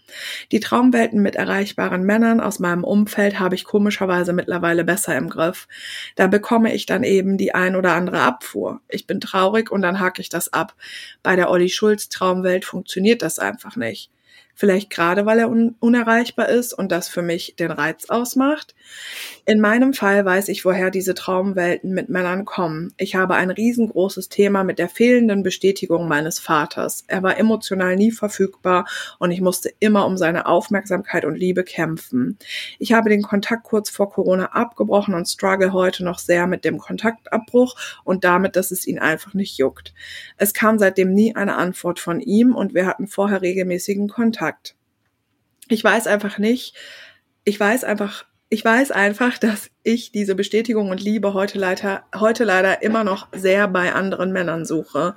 [0.53, 5.67] Die Traumwelten mit erreichbaren Männern aus meinem Umfeld habe ich komischerweise mittlerweile besser im Griff.
[6.15, 8.81] Da bekomme ich dann eben die ein oder andere Abfuhr.
[8.89, 10.77] Ich bin traurig und dann hake ich das ab.
[11.25, 14.11] Bei der Olli Schulz Traumwelt funktioniert das einfach nicht.
[14.55, 18.75] Vielleicht gerade, weil er un unerreichbar ist und das für mich den Reiz ausmacht.
[19.45, 22.93] In meinem Fall weiß ich, woher diese Traumwelten mit Männern kommen.
[22.97, 27.05] Ich habe ein riesengroßes Thema mit der fehlenden Bestätigung meines Vaters.
[27.09, 28.87] Er war emotional nie verfügbar
[29.19, 32.39] und ich musste immer um seine Aufmerksamkeit und Liebe kämpfen.
[32.79, 36.79] Ich habe den Kontakt kurz vor Corona abgebrochen und struggle heute noch sehr mit dem
[36.79, 37.75] Kontaktabbruch
[38.05, 39.95] und damit, dass es ihn einfach nicht juckt.
[40.37, 44.42] Es kam seitdem nie eine Antwort von ihm und wir hatten vorher regelmäßigen Kontakt.
[45.69, 46.75] Ich weiß einfach nicht,
[47.45, 52.45] ich weiß einfach, ich weiß einfach, dass ich diese Bestätigung und Liebe heute leider, heute
[52.45, 55.15] leider immer noch sehr bei anderen Männern suche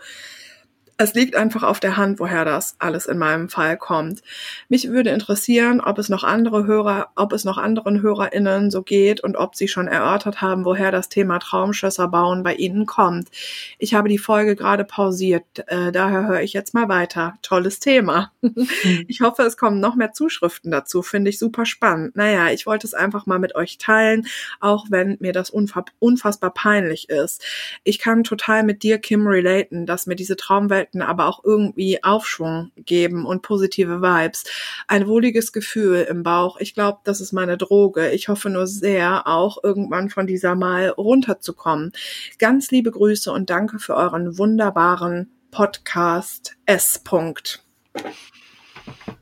[0.97, 4.21] es liegt einfach auf der Hand, woher das alles in meinem Fall kommt.
[4.69, 9.19] Mich würde interessieren, ob es noch andere Hörer, ob es noch anderen HörerInnen so geht
[9.19, 13.29] und ob sie schon erörtert haben, woher das Thema Traumschlösser bauen bei ihnen kommt.
[13.77, 17.37] Ich habe die Folge gerade pausiert, äh, daher höre ich jetzt mal weiter.
[17.41, 18.31] Tolles Thema.
[18.41, 18.55] Hm.
[19.07, 22.15] Ich hoffe, es kommen noch mehr Zuschriften dazu, finde ich super spannend.
[22.15, 24.27] Naja, ich wollte es einfach mal mit euch teilen,
[24.59, 27.43] auch wenn mir das unfassbar peinlich ist.
[27.83, 32.03] Ich kann total mit dir, Kim, relaten, dass mir diese Traumwelt Projekten aber auch irgendwie
[32.03, 34.43] Aufschwung geben und positive Vibes.
[34.87, 36.57] Ein wohliges Gefühl im Bauch.
[36.59, 38.11] Ich glaube, das ist meine Droge.
[38.11, 41.91] Ich hoffe nur sehr, auch irgendwann von dieser Mal runterzukommen.
[42.39, 47.01] Ganz liebe Grüße und danke für euren wunderbaren Podcast S.
[47.03, 47.59] -Punkt.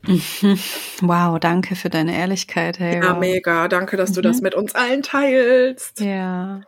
[1.00, 2.78] Wow, danke für deine Ehrlichkeit.
[2.78, 3.68] Hey, ja, mega.
[3.68, 4.42] Danke, dass du das mhm.
[4.42, 6.00] mit uns allen teilst.
[6.00, 6.60] Ja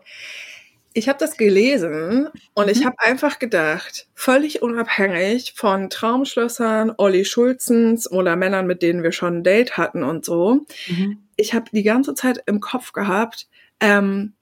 [0.97, 2.87] ich habe das gelesen und ich mhm.
[2.87, 9.39] habe einfach gedacht, völlig unabhängig von Traumschlössern, Olli Schulzens oder Männern, mit denen wir schon
[9.39, 11.19] ein Date hatten und so, mhm.
[11.37, 13.47] ich habe die ganze Zeit im Kopf gehabt,
[13.79, 14.33] ähm,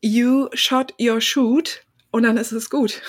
[0.00, 1.82] you shot your shoot
[2.12, 3.02] und dann ist es gut.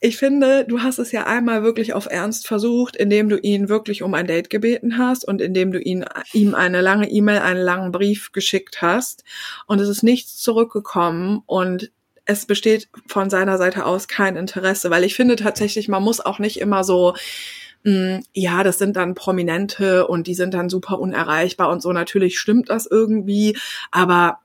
[0.00, 4.02] Ich finde, du hast es ja einmal wirklich auf Ernst versucht, indem du ihn wirklich
[4.02, 7.90] um ein Date gebeten hast und indem du ihn, ihm eine lange E-Mail, einen langen
[7.90, 9.24] Brief geschickt hast.
[9.66, 11.90] Und es ist nichts zurückgekommen und
[12.26, 16.38] es besteht von seiner Seite aus kein Interesse, weil ich finde tatsächlich, man muss auch
[16.38, 17.14] nicht immer so,
[17.84, 21.92] hm, ja, das sind dann Prominente und die sind dann super unerreichbar und so.
[21.92, 23.56] Natürlich stimmt das irgendwie,
[23.90, 24.40] aber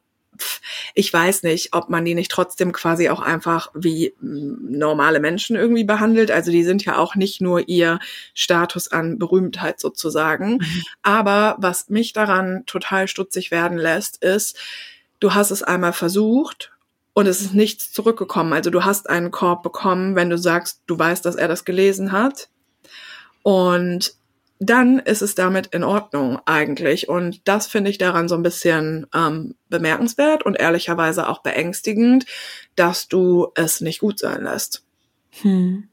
[0.94, 5.56] ich weiß nicht, ob man die nicht trotzdem quasi auch einfach wie mm, normale Menschen
[5.56, 6.32] irgendwie behandelt.
[6.32, 8.00] Also die sind ja auch nicht nur ihr
[8.34, 10.58] Status an Berühmtheit sozusagen.
[10.58, 10.84] Mhm.
[11.02, 14.58] Aber was mich daran total stutzig werden lässt, ist,
[15.20, 16.72] du hast es einmal versucht
[17.14, 18.54] und es ist nichts zurückgekommen.
[18.54, 22.12] Also du hast einen Korb bekommen, wenn du sagst, du weißt, dass er das gelesen
[22.12, 22.50] hat.
[23.44, 24.16] Und
[24.66, 27.10] dann ist es damit in Ordnung eigentlich.
[27.10, 32.26] Und das finde ich daran so ein bisschen ähm, bemerkenswert und ehrlicherweise auch beängstigend,
[32.76, 34.84] dass du es nicht gut sein lässt.
[35.42, 35.88] Hm.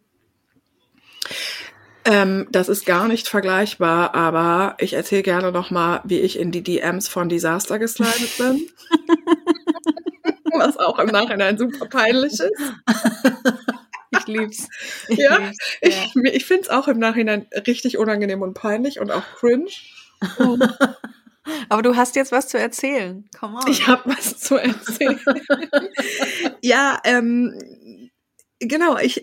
[2.05, 6.51] Ähm, das ist gar nicht vergleichbar, aber ich erzähle gerne noch mal, wie ich in
[6.51, 8.69] die DMs von Disaster geslidet bin.
[10.53, 12.53] Was auch im Nachhinein super peinlich ist.
[14.11, 14.69] Ich lieb's.
[15.09, 15.59] Ich ja, lieb's.
[15.81, 16.23] ich, ja.
[16.33, 19.71] ich finde es auch im Nachhinein richtig unangenehm und peinlich und auch cringe.
[21.69, 23.29] Aber du hast jetzt was zu erzählen.
[23.39, 23.71] Come on.
[23.71, 25.21] Ich habe was zu erzählen.
[26.63, 28.11] ja, ähm,
[28.59, 29.21] genau, ich,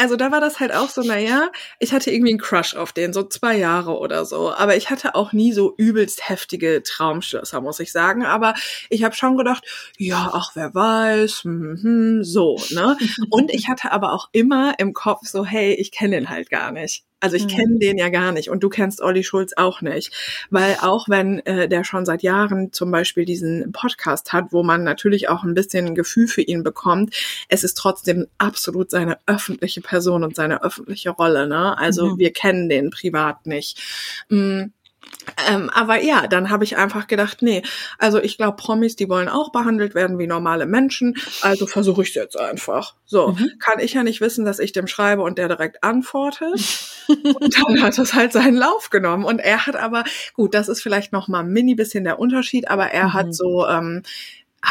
[0.00, 3.12] also da war das halt auch so, naja, ich hatte irgendwie einen Crush auf den,
[3.12, 4.50] so zwei Jahre oder so.
[4.50, 8.24] Aber ich hatte auch nie so übelst heftige Traumschlösser, muss ich sagen.
[8.24, 8.54] Aber
[8.88, 9.62] ich habe schon gedacht,
[9.98, 12.96] ja, ach, wer weiß, hm, hm, so, ne?
[13.30, 16.72] Und ich hatte aber auch immer im Kopf so, hey, ich kenne den halt gar
[16.72, 17.04] nicht.
[17.20, 17.48] Also ich mhm.
[17.48, 20.12] kenne den ja gar nicht und du kennst Olli Schulz auch nicht.
[20.48, 24.82] Weil auch wenn äh, der schon seit Jahren zum Beispiel diesen Podcast hat, wo man
[24.82, 27.14] natürlich auch ein bisschen ein Gefühl für ihn bekommt,
[27.48, 31.48] es ist trotzdem absolut seine öffentliche Person und seine öffentliche Rolle.
[31.48, 31.76] Ne?
[31.76, 32.18] Also mhm.
[32.18, 33.82] wir kennen den privat nicht.
[34.28, 34.72] Mhm.
[35.48, 37.62] Ähm, aber ja, dann habe ich einfach gedacht, nee,
[37.98, 42.10] also ich glaube, Promis, die wollen auch behandelt werden wie normale Menschen, also versuche ich
[42.10, 42.94] es jetzt einfach.
[43.04, 43.50] So, mhm.
[43.58, 46.54] kann ich ja nicht wissen, dass ich dem schreibe und der direkt antwortet.
[47.08, 49.24] und dann hat es halt seinen Lauf genommen.
[49.24, 52.68] Und er hat aber, gut, das ist vielleicht noch mal ein mini bisschen der Unterschied,
[52.70, 53.12] aber er mhm.
[53.14, 54.02] hat so, ähm,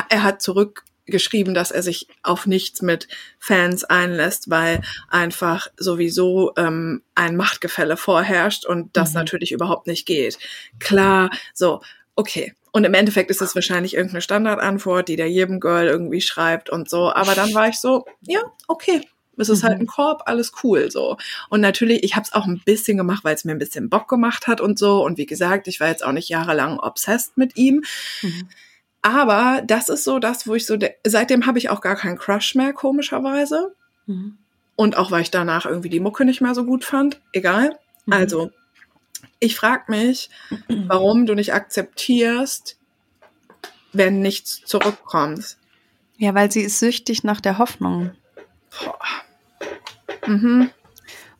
[0.10, 3.08] er hat zurück geschrieben, dass er sich auf nichts mit
[3.40, 9.16] Fans einlässt, weil einfach sowieso ähm, ein Machtgefälle vorherrscht und das mhm.
[9.16, 10.38] natürlich überhaupt nicht geht.
[10.80, 11.82] Klar, so,
[12.16, 12.54] okay.
[12.72, 16.90] Und im Endeffekt ist es wahrscheinlich irgendeine Standardantwort, die der jedem Girl irgendwie schreibt und
[16.90, 17.12] so.
[17.12, 19.02] Aber dann war ich so, ja, okay,
[19.42, 19.74] es ist halt mhm.
[19.74, 21.18] halt ein Korb, alles cool so.
[21.50, 24.08] Und natürlich, ich habe es auch ein bisschen gemacht, weil es mir ein bisschen Bock
[24.08, 25.04] gemacht hat und so.
[25.04, 27.84] Und wie gesagt, ich war jetzt auch nicht jahrelang obsessed mit ihm.
[28.22, 28.50] Mhm.
[29.02, 32.56] Aber das ist so das, wo ich so, seitdem habe ich auch gar keinen Crush
[32.56, 33.74] mehr, komischerweise.
[34.06, 34.38] Mhm.
[34.76, 37.20] Und auch weil ich danach irgendwie die Mucke nicht mehr so gut fand.
[37.34, 37.78] Egal.
[38.06, 38.14] Mhm.
[38.14, 38.52] Also,
[39.40, 40.30] ich frage mich,
[40.68, 42.78] warum du nicht akzeptierst,
[43.94, 45.58] wenn nichts zurückkommt.
[46.18, 48.12] Ja, weil sie ist süchtig nach der Hoffnung.
[50.28, 50.70] Mhm.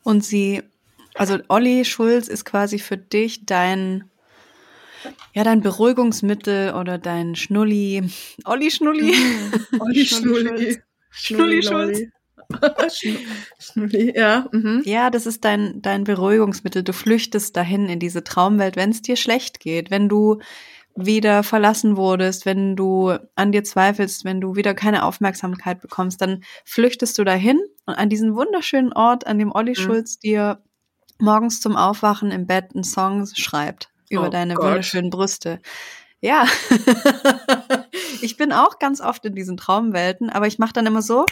[0.04, 0.64] Und sie,
[1.16, 4.09] also Olli Schulz ist quasi für dich dein,
[5.34, 8.10] ja, dein Beruhigungsmittel oder dein Schnulli.
[8.46, 9.14] Olli Schnulli.
[9.80, 10.82] Olli Schnulli.
[11.12, 12.00] Schnulli Schulz.
[12.90, 13.18] Schnu-
[13.60, 14.48] Schnulli, ja.
[14.52, 14.82] Mhm.
[14.86, 16.84] Ja, das ist dein, dein Beruhigungsmittel.
[16.84, 20.40] Du flüchtest dahin in diese Traumwelt, wenn es dir schlecht geht, wenn du
[20.96, 26.44] wieder verlassen wurdest, wenn du an dir zweifelst, wenn du wieder keine Aufmerksamkeit bekommst, dann
[26.66, 29.76] flüchtest du dahin und an diesen wunderschönen Ort, an dem Olli Mhm.
[29.76, 30.62] Schulz dir
[31.20, 34.66] morgens zum Aufwachen im Bett einen Song schreibt über Oh deine Gott.
[34.66, 35.60] wunderschönen Brüste.
[36.22, 36.46] Ja,
[38.22, 41.26] ich bin auch ganz oft in diesen Traumwelten, aber ich mache dann immer so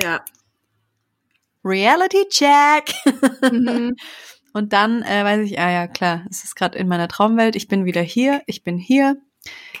[0.00, 0.24] Ja.
[1.64, 2.92] Reality Check.
[3.52, 3.94] Mhm.
[4.52, 7.66] Und dann äh, weiß ich, ah ja, klar, es ist gerade in meiner Traumwelt, ich
[7.66, 9.16] bin wieder hier, ich bin hier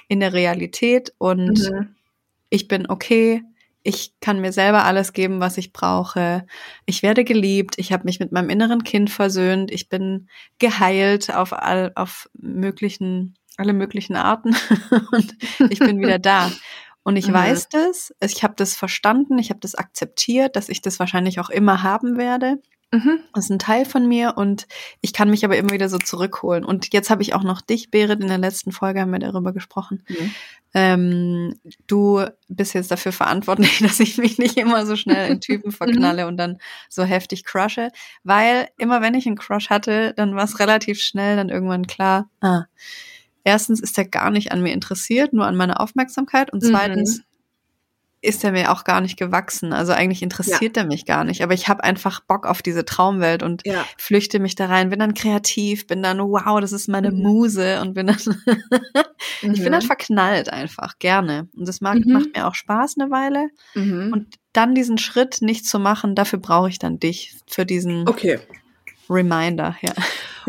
[0.08, 1.94] in der Realität und Mhm.
[2.50, 3.42] ich bin okay,
[3.84, 6.46] ich kann mir selber alles geben, was ich brauche.
[6.86, 10.28] Ich werde geliebt, ich habe mich mit meinem inneren Kind versöhnt, ich bin
[10.58, 14.56] geheilt auf all, auf möglichen alle möglichen Arten
[15.12, 15.36] und
[15.70, 16.50] ich bin wieder da.
[17.04, 17.34] Und ich Mhm.
[17.34, 21.50] weiß das, ich habe das verstanden, ich habe das akzeptiert, dass ich das wahrscheinlich auch
[21.50, 22.60] immer haben werde.
[22.94, 23.18] Mhm.
[23.34, 24.68] Das ist ein Teil von mir und
[25.00, 26.64] ich kann mich aber immer wieder so zurückholen.
[26.64, 29.52] Und jetzt habe ich auch noch dich, Berit, in der letzten Folge haben wir darüber
[29.52, 30.04] gesprochen.
[30.08, 30.34] Mhm.
[30.76, 31.54] Ähm,
[31.88, 35.72] du bist jetzt dafür verantwortlich, dass ich mich nicht immer so schnell in Typen
[36.12, 37.90] verknalle und dann so heftig crushe.
[38.22, 42.28] Weil immer wenn ich einen Crush hatte, dann war es relativ schnell dann irgendwann klar,
[42.40, 42.64] ah,
[43.42, 46.68] erstens ist er gar nicht an mir interessiert, nur an meiner Aufmerksamkeit und Mhm.
[46.68, 47.22] zweitens
[48.24, 49.72] ist er mir auch gar nicht gewachsen.
[49.72, 51.42] Also eigentlich interessiert er mich gar nicht.
[51.42, 53.84] Aber ich habe einfach Bock auf diese Traumwelt und Ja.
[53.98, 57.22] flüchte mich da rein, bin dann kreativ, bin dann, wow, das ist meine Mhm.
[57.22, 58.16] Muse und bin dann,
[59.42, 59.86] ich bin dann Mhm.
[59.86, 61.48] verknallt einfach, gerne.
[61.56, 62.12] Und das mag, Mhm.
[62.12, 63.48] macht mir auch Spaß eine Weile.
[63.74, 64.10] Mhm.
[64.12, 68.38] Und dann diesen Schritt nicht zu machen, dafür brauche ich dann dich für diesen Okay.
[69.10, 69.92] Reminder, ja.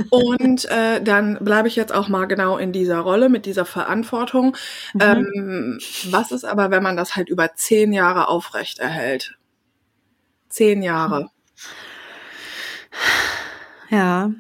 [0.10, 4.56] Und äh, dann bleibe ich jetzt auch mal genau in dieser Rolle mit dieser Verantwortung.
[4.93, 5.01] Mhm.
[5.01, 5.80] Ähm,
[6.10, 9.38] was ist aber, wenn man das halt über zehn Jahre aufrecht erhält?
[10.49, 11.30] Zehn Jahre.
[13.89, 14.32] Ja,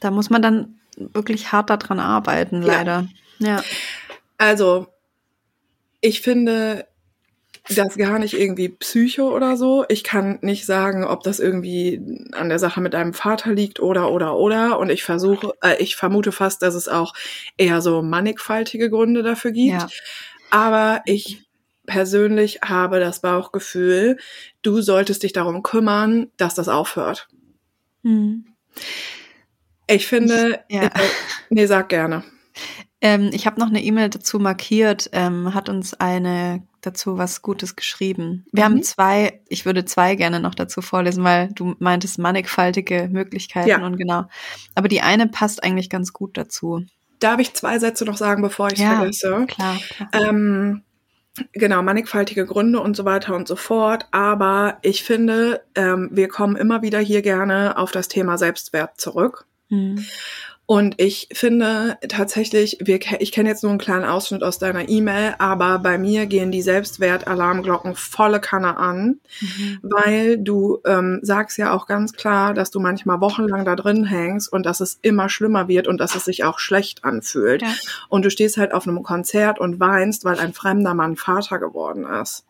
[0.00, 2.74] da muss man dann wirklich hart daran arbeiten, Ja.
[2.74, 3.08] leider.
[3.38, 3.62] Ja.
[4.38, 4.88] Also,
[6.00, 6.86] ich finde
[7.68, 9.84] das gar nicht irgendwie Psycho oder so.
[9.88, 12.00] Ich kann nicht sagen, ob das irgendwie
[12.32, 14.78] an der Sache mit deinem Vater liegt oder oder oder.
[14.78, 17.12] Und ich versuche, äh, ich vermute fast, dass es auch
[17.56, 19.72] eher so mannigfaltige Gründe dafür gibt.
[19.82, 19.88] Ja.
[20.50, 21.42] Aber ich
[21.86, 24.18] persönlich habe das Bauchgefühl,
[24.62, 27.28] du solltest dich darum kümmern, dass das aufhört.
[28.02, 28.46] Hm.
[29.88, 30.84] Ich finde, Ja.
[30.84, 30.90] äh,
[31.50, 32.22] nee, sag gerne.
[33.02, 37.76] Ähm, ich habe noch eine E-Mail dazu markiert, ähm, hat uns eine dazu was Gutes
[37.76, 38.46] geschrieben.
[38.52, 38.74] Wir Mhm.
[38.74, 43.84] haben zwei, ich würde zwei gerne noch dazu vorlesen, weil du meintest mannigfaltige Möglichkeiten Ja.
[43.84, 44.24] und genau.
[44.74, 46.84] Aber die eine passt eigentlich ganz gut dazu.
[47.18, 48.96] Darf ich zwei Sätze noch sagen, bevor ich es Ja.
[48.96, 49.44] vergesse?
[49.46, 50.08] Klar, klar.
[50.14, 50.82] Ähm,
[51.52, 54.06] genau, mannigfaltige Gründe und so weiter und so fort.
[54.10, 59.46] Aber ich finde, ähm, wir kommen immer wieder hier gerne auf das Thema Selbstwert zurück.
[59.68, 60.02] Hm.
[60.70, 65.34] Und ich finde tatsächlich, wir, ich kenne jetzt nur einen kleinen Ausschnitt aus deiner E-Mail,
[65.40, 69.78] aber bei mir gehen die Selbstwert-Alarmglocken volle Kanne an, Mhm.
[69.82, 74.52] weil du ähm, sagst ja auch ganz klar, dass du manchmal wochenlang da drin hängst
[74.52, 77.62] und dass es immer schlimmer wird und dass es sich auch schlecht anfühlt.
[77.62, 77.74] Ja.
[78.08, 82.04] Und du stehst halt auf einem Konzert und weinst, weil ein fremder Mann Vater geworden
[82.04, 82.44] ist.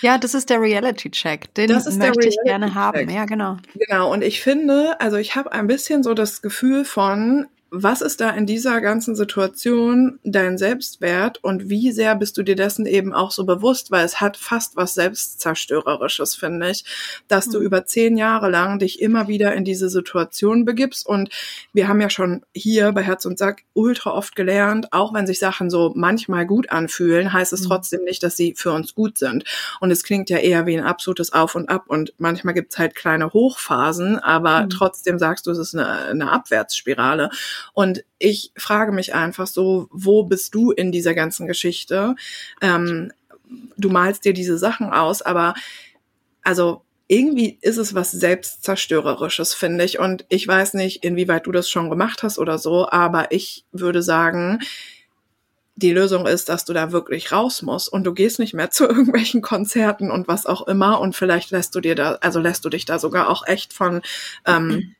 [0.00, 1.54] Ja, das ist der Reality-Check.
[1.54, 3.08] Den Das ist möchte ich gerne haben.
[3.10, 3.56] Ja, genau.
[3.74, 8.20] Genau, und ich finde, also ich habe ein bisschen so das Gefühl von, was ist
[8.20, 13.12] da in dieser ganzen Situation dein Selbstwert und wie sehr bist du dir dessen eben
[13.12, 16.84] auch so bewusst, weil es hat fast was Selbstzerstörerisches, finde ich,
[17.28, 17.64] dass du Mhm.
[17.66, 21.30] über zehn Jahre lang dich immer wieder in diese Situation begibst und
[21.72, 25.38] wir haben ja schon hier bei Herz und Sack ultra oft gelernt, auch wenn sich
[25.38, 27.66] Sachen so manchmal gut anfühlen, heißt es Mhm.
[27.68, 29.44] trotzdem nicht, dass sie für uns gut sind.
[29.80, 32.94] Und es klingt ja eher wie ein absolutes Auf und Ab und manchmal gibt's halt
[32.94, 34.70] kleine Hochphasen, aber Mhm.
[34.70, 37.30] trotzdem sagst du, es ist eine, eine Abwärtsspirale.
[37.72, 42.14] Und ich frage mich einfach so, wo bist du in dieser ganzen Geschichte?
[42.60, 43.12] Ähm,
[43.76, 45.54] du malst dir diese Sachen aus, aber
[46.42, 49.98] also irgendwie ist es was selbstzerstörerisches, finde ich.
[49.98, 54.02] Und ich weiß nicht, inwieweit du das schon gemacht hast oder so, aber ich würde
[54.02, 54.60] sagen,
[55.74, 58.86] die Lösung ist, dass du da wirklich raus musst und du gehst nicht mehr zu
[58.86, 62.68] irgendwelchen Konzerten und was auch immer und vielleicht lässt du dir da, also lässt du
[62.68, 64.02] dich da sogar auch echt von
[64.46, 64.94] ähm,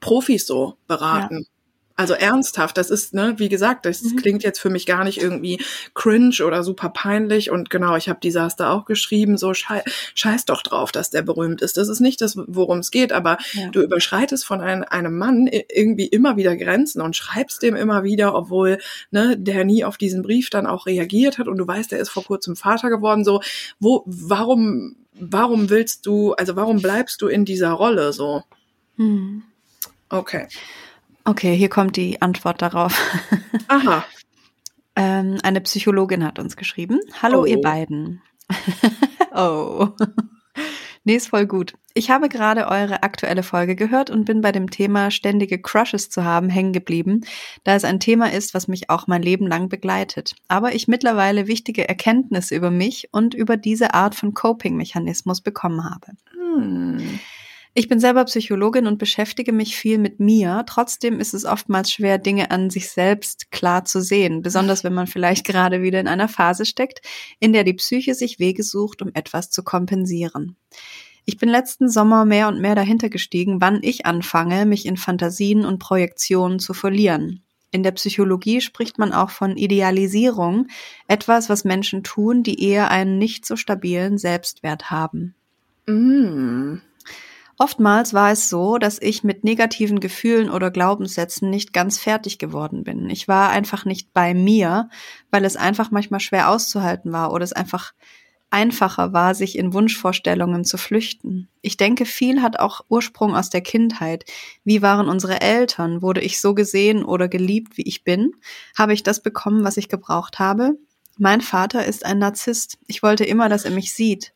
[0.00, 1.46] Profis so beraten.
[1.96, 4.16] Also ernsthaft, das ist, ne, wie gesagt, das Mhm.
[4.16, 5.62] klingt jetzt für mich gar nicht irgendwie
[5.94, 7.50] cringe oder super peinlich.
[7.52, 9.82] Und genau, ich habe Desaster auch geschrieben, so schei
[10.14, 11.76] scheiß doch drauf, dass der berühmt ist.
[11.76, 13.68] Das ist nicht das, worum es geht, aber Ja.
[13.70, 18.34] du überschreitest von ein, einem Mann irgendwie immer wieder Grenzen und schreibst dem immer wieder,
[18.34, 18.78] obwohl
[19.12, 22.10] ne, der nie auf diesen Brief dann auch reagiert hat und du weißt, der ist
[22.10, 23.24] vor kurzem Vater geworden.
[23.24, 23.40] So,
[23.78, 28.42] wo, warum, warum willst du, also warum bleibst du in dieser Rolle so?
[28.96, 29.44] Hm.
[30.08, 30.48] Okay.
[31.24, 33.00] Okay, hier kommt die Antwort darauf.
[33.68, 34.04] Aha.
[34.96, 37.00] Ähm, eine Psychologin hat uns geschrieben.
[37.22, 37.44] Hallo, Oh.
[37.46, 38.22] ihr beiden.
[39.34, 39.88] oh.
[41.06, 41.74] Nee, ist voll gut.
[41.92, 46.24] Ich habe gerade eure aktuelle Folge gehört und bin bei dem Thema ständige Crushes zu
[46.24, 47.22] haben hängen geblieben,
[47.62, 50.34] da es ein Thema ist, was mich auch mein Leben lang begleitet.
[50.48, 56.12] Aber ich mittlerweile wichtige Erkenntnisse über mich und über diese Art von Coping-Mechanismus bekommen habe.
[56.32, 57.20] Hm.
[57.76, 60.62] Ich bin selber Psychologin und beschäftige mich viel mit mir.
[60.68, 65.08] Trotzdem ist es oftmals schwer, Dinge an sich selbst klar zu sehen, besonders wenn man
[65.08, 67.00] vielleicht gerade wieder in einer Phase steckt,
[67.40, 70.54] in der die Psyche sich Wege sucht, um etwas zu kompensieren.
[71.24, 75.64] Ich bin letzten Sommer mehr und mehr dahinter gestiegen, wann ich anfange, mich in Fantasien
[75.64, 77.42] und Projektionen zu verlieren.
[77.72, 80.68] In der Psychologie spricht man auch von Idealisierung,
[81.08, 85.34] etwas, was Menschen tun, die eher einen nicht so stabilen Selbstwert haben.
[85.86, 86.76] Mm.
[87.56, 92.82] Oftmals war es so, dass ich mit negativen Gefühlen oder Glaubenssätzen nicht ganz fertig geworden
[92.82, 93.08] bin.
[93.10, 94.88] Ich war einfach nicht bei mir,
[95.30, 97.92] weil es einfach manchmal schwer auszuhalten war oder es einfach
[98.50, 101.48] einfacher war, sich in Wunschvorstellungen zu flüchten.
[101.60, 104.24] Ich denke, viel hat auch Ursprung aus der Kindheit.
[104.62, 106.02] Wie waren unsere Eltern?
[106.02, 108.32] Wurde ich so gesehen oder geliebt, wie ich bin?
[108.78, 110.78] Habe ich das bekommen, was ich gebraucht habe?
[111.18, 112.78] Mein Vater ist ein Narzisst.
[112.86, 114.32] Ich wollte immer, dass er mich sieht.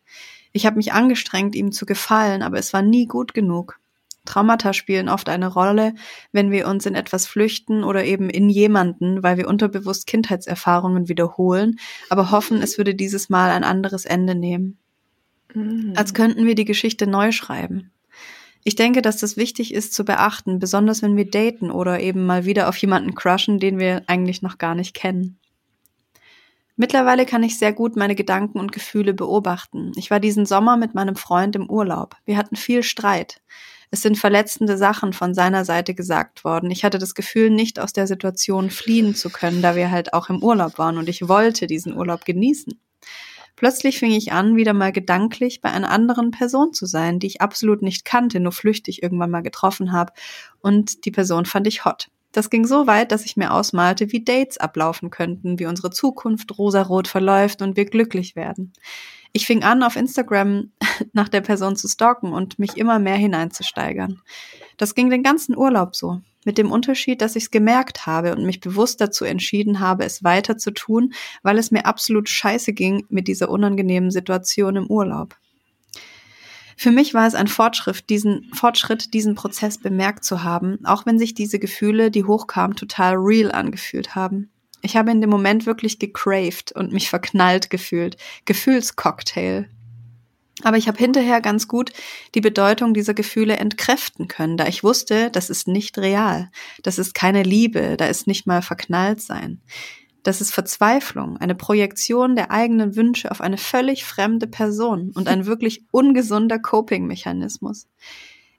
[0.52, 3.78] Ich habe mich angestrengt, ihm zu gefallen, aber es war nie gut genug.
[4.24, 5.94] Traumata spielen oft eine Rolle,
[6.32, 11.78] wenn wir uns in etwas flüchten oder eben in jemanden, weil wir unterbewusst Kindheitserfahrungen wiederholen,
[12.10, 14.76] aber hoffen, es würde dieses Mal ein anderes Ende nehmen.
[15.54, 15.92] Mm.
[15.96, 17.90] Als könnten wir die Geschichte neu schreiben.
[18.64, 22.44] Ich denke, dass das wichtig ist zu beachten, besonders wenn wir daten oder eben mal
[22.44, 25.38] wieder auf jemanden crushen, den wir eigentlich noch gar nicht kennen.
[26.80, 29.90] Mittlerweile kann ich sehr gut meine Gedanken und Gefühle beobachten.
[29.96, 32.14] Ich war diesen Sommer mit meinem Freund im Urlaub.
[32.24, 33.40] Wir hatten viel Streit.
[33.90, 36.70] Es sind verletzende Sachen von seiner Seite gesagt worden.
[36.70, 40.28] Ich hatte das Gefühl, nicht aus der Situation fliehen zu können, da wir halt auch
[40.28, 42.80] im Urlaub waren und ich wollte diesen Urlaub genießen.
[43.56, 47.40] Plötzlich fing ich an, wieder mal gedanklich bei einer anderen Person zu sein, die ich
[47.40, 50.12] absolut nicht kannte, nur flüchtig irgendwann mal getroffen habe.
[50.60, 52.08] Und die Person fand ich hot.
[52.32, 56.58] Das ging so weit, dass ich mir ausmalte, wie Dates ablaufen könnten, wie unsere Zukunft
[56.58, 58.72] rosarot verläuft und wir glücklich werden.
[59.32, 60.72] Ich fing an, auf Instagram
[61.12, 64.20] nach der Person zu stalken und mich immer mehr hineinzusteigern.
[64.76, 66.20] Das ging den ganzen Urlaub so.
[66.44, 70.24] Mit dem Unterschied, dass ich es gemerkt habe und mich bewusst dazu entschieden habe, es
[70.24, 71.12] weiter zu tun,
[71.42, 75.36] weil es mir absolut scheiße ging mit dieser unangenehmen Situation im Urlaub.
[76.80, 81.18] Für mich war es ein Fortschritt, diesen Fortschritt, diesen Prozess bemerkt zu haben, auch wenn
[81.18, 84.48] sich diese Gefühle, die hochkamen, total real angefühlt haben.
[84.80, 88.16] Ich habe in dem Moment wirklich gecraved und mich verknallt gefühlt.
[88.44, 89.68] Gefühlscocktail.
[90.62, 91.92] Aber ich habe hinterher ganz gut
[92.36, 96.48] die Bedeutung dieser Gefühle entkräften können, da ich wusste, das ist nicht real.
[96.84, 99.60] Das ist keine Liebe, da ist nicht mal verknallt sein.
[100.22, 105.46] Das ist Verzweiflung, eine Projektion der eigenen Wünsche auf eine völlig fremde Person und ein
[105.46, 107.86] wirklich ungesunder Coping-Mechanismus.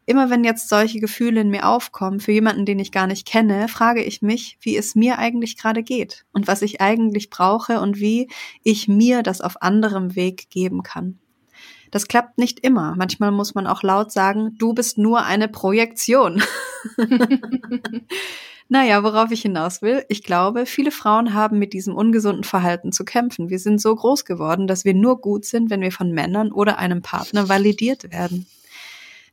[0.06, 3.68] Immer wenn jetzt solche Gefühle in mir aufkommen, für jemanden, den ich gar nicht kenne,
[3.68, 8.00] frage ich mich, wie es mir eigentlich gerade geht und was ich eigentlich brauche und
[8.00, 8.28] wie
[8.64, 11.20] ich mir das auf anderem Weg geben kann.
[11.92, 12.96] Das klappt nicht immer.
[12.98, 16.42] Manchmal muss man auch laut sagen, du bist nur eine Projektion.
[18.72, 23.04] naja, worauf ich hinaus will, ich glaube, viele Frauen haben mit diesem ungesunden Verhalten zu
[23.04, 23.50] kämpfen.
[23.50, 26.78] Wir sind so groß geworden, dass wir nur gut sind, wenn wir von Männern oder
[26.78, 28.46] einem Partner validiert werden.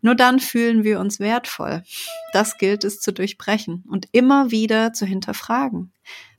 [0.01, 1.83] Nur dann fühlen wir uns wertvoll.
[2.33, 5.93] Das gilt es zu durchbrechen und immer wieder zu hinterfragen.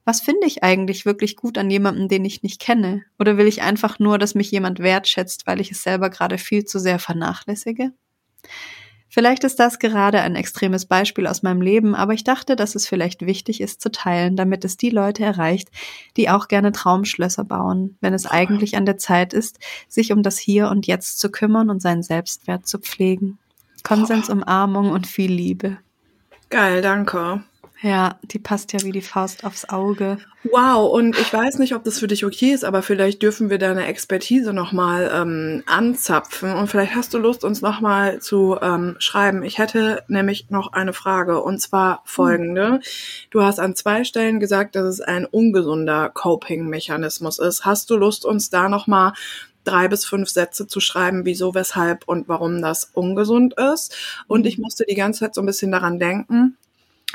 [0.04, 3.04] Was finde ich eigentlich wirklich gut an jemandem, den ich nicht kenne?
[3.20, 6.66] Oder will ich einfach nur, dass mich jemand wertschätzt, weil ich es selber gerade viel
[6.66, 7.91] zu sehr vernachlässige?
[9.18, 12.88] Vielleicht ist das gerade ein extremes Beispiel aus meinem Leben, aber ich dachte, dass es
[12.88, 15.70] vielleicht wichtig ist zu teilen, damit es die Leute erreicht,
[16.18, 19.57] die auch gerne Traumschlösser bauen, wenn es eigentlich an der Zeit ist,
[19.88, 23.39] sich um das Hier und Jetzt zu kümmern und seinen Selbstwert zu pflegen.
[23.82, 25.80] Konsens, Umarmung und viel Liebe.
[26.51, 27.41] Geil, danke.
[27.82, 30.17] Ja, die passt ja wie die Faust aufs Auge.
[30.43, 33.59] Wow, und ich weiß nicht, ob das für dich okay ist, aber vielleicht dürfen wir
[33.59, 39.43] deine Expertise nochmal ähm, anzapfen und vielleicht hast du Lust, uns nochmal zu ähm, schreiben.
[39.43, 42.67] Ich hätte nämlich noch eine Frage und zwar folgende.
[42.67, 42.80] Hm.
[43.30, 47.65] Du hast an zwei Stellen gesagt, dass es ein ungesunder Coping-Mechanismus ist.
[47.65, 49.13] Hast du Lust, uns da nochmal
[49.65, 53.95] drei bis fünf Sätze zu schreiben, wieso, weshalb und warum das ungesund ist.
[54.28, 56.57] Und ich musste die ganze Zeit so ein bisschen daran denken,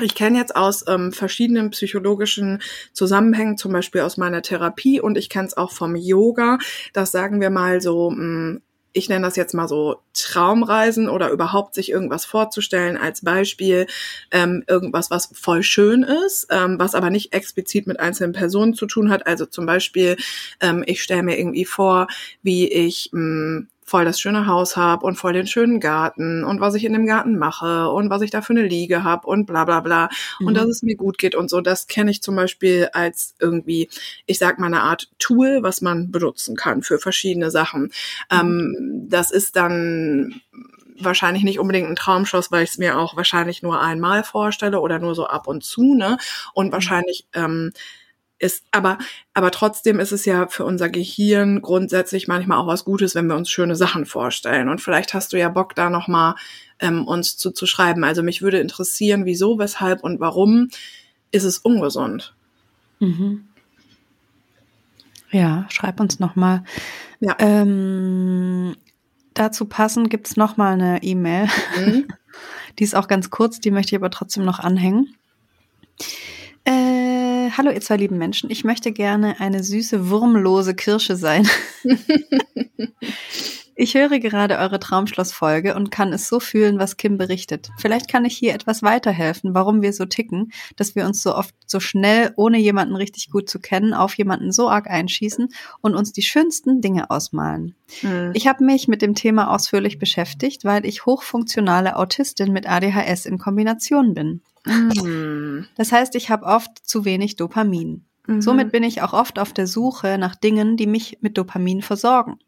[0.01, 2.61] ich kenne jetzt aus ähm, verschiedenen psychologischen
[2.93, 6.57] Zusammenhängen, zum Beispiel aus meiner Therapie und ich kenne es auch vom Yoga,
[6.93, 8.61] dass sagen wir mal so mh, hm,
[8.93, 13.87] ich nenne das jetzt mal so Traumreisen oder überhaupt sich irgendwas vorzustellen als Beispiel,
[14.31, 18.85] ähm, irgendwas, was voll schön ist, ähm, was aber nicht explizit mit einzelnen Personen zu
[18.85, 19.25] tun hat.
[19.25, 20.15] Also zum Beispiel,
[20.61, 22.07] ähm, ich stelle mir irgendwie vor,
[22.43, 26.59] wie ich mh, hm, voll das schöne Haus habe und voll den schönen Garten und
[26.59, 29.45] was ich in dem Garten mache und was ich da für eine Liege habe und
[29.45, 30.09] bla bla bla
[30.39, 30.47] mhm.
[30.47, 31.61] und dass es mir gut geht und so.
[31.61, 33.89] Das kenne ich zum Beispiel als irgendwie,
[34.25, 37.83] ich sag mal, eine Art Tool, was man benutzen kann für verschiedene Sachen.
[37.83, 37.89] Mhm.
[38.31, 40.41] Ähm, das ist dann
[40.99, 44.99] wahrscheinlich nicht unbedingt ein Traumschloss, weil ich es mir auch wahrscheinlich nur einmal vorstelle oder
[44.99, 46.17] nur so ab und zu, ne?
[46.53, 46.71] Und mhm.
[46.71, 47.73] wahrscheinlich ähm,
[48.39, 48.97] ist, aber,
[49.33, 53.35] aber trotzdem ist es ja für unser Gehirn grundsätzlich manchmal auch was Gutes, wenn wir
[53.35, 54.69] uns schöne Sachen vorstellen.
[54.69, 56.35] Und vielleicht hast du ja Bock, da nochmal
[56.79, 58.03] ähm, uns zu, zu schreiben.
[58.03, 60.69] Also mich würde interessieren, wieso, weshalb und warum
[61.31, 62.35] ist es ungesund?
[62.99, 63.45] Mhm.
[65.31, 66.63] Ja, schreib uns nochmal.
[67.19, 67.35] Ja.
[67.39, 68.75] Ähm,
[69.33, 71.47] dazu passend gibt's noch mal eine E-Mail.
[71.77, 72.07] Mhm.
[72.79, 75.15] Die ist auch ganz kurz, die möchte ich aber trotzdem noch anhängen.
[77.55, 81.47] Hallo ihr zwei lieben Menschen, ich möchte gerne eine süße, wurmlose Kirsche sein.
[83.75, 87.69] ich höre gerade eure Traumschlossfolge und kann es so fühlen, was Kim berichtet.
[87.77, 91.53] Vielleicht kann ich hier etwas weiterhelfen, warum wir so ticken, dass wir uns so oft
[91.67, 95.49] so schnell, ohne jemanden richtig gut zu kennen, auf jemanden so arg einschießen
[95.81, 97.75] und uns die schönsten Dinge ausmalen.
[98.01, 98.31] Mhm.
[98.33, 103.37] Ich habe mich mit dem Thema ausführlich beschäftigt, weil ich hochfunktionale Autistin mit ADHS in
[103.37, 104.41] Kombination bin.
[104.65, 105.67] Mhm.
[105.75, 108.05] Das heißt, ich habe oft zu wenig Dopamin.
[108.27, 108.41] Mhm.
[108.41, 112.39] Somit bin ich auch oft auf der Suche nach Dingen, die mich mit Dopamin versorgen.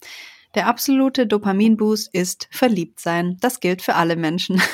[0.55, 3.37] Der absolute Dopaminboost ist verliebt sein.
[3.41, 4.61] Das gilt für alle Menschen.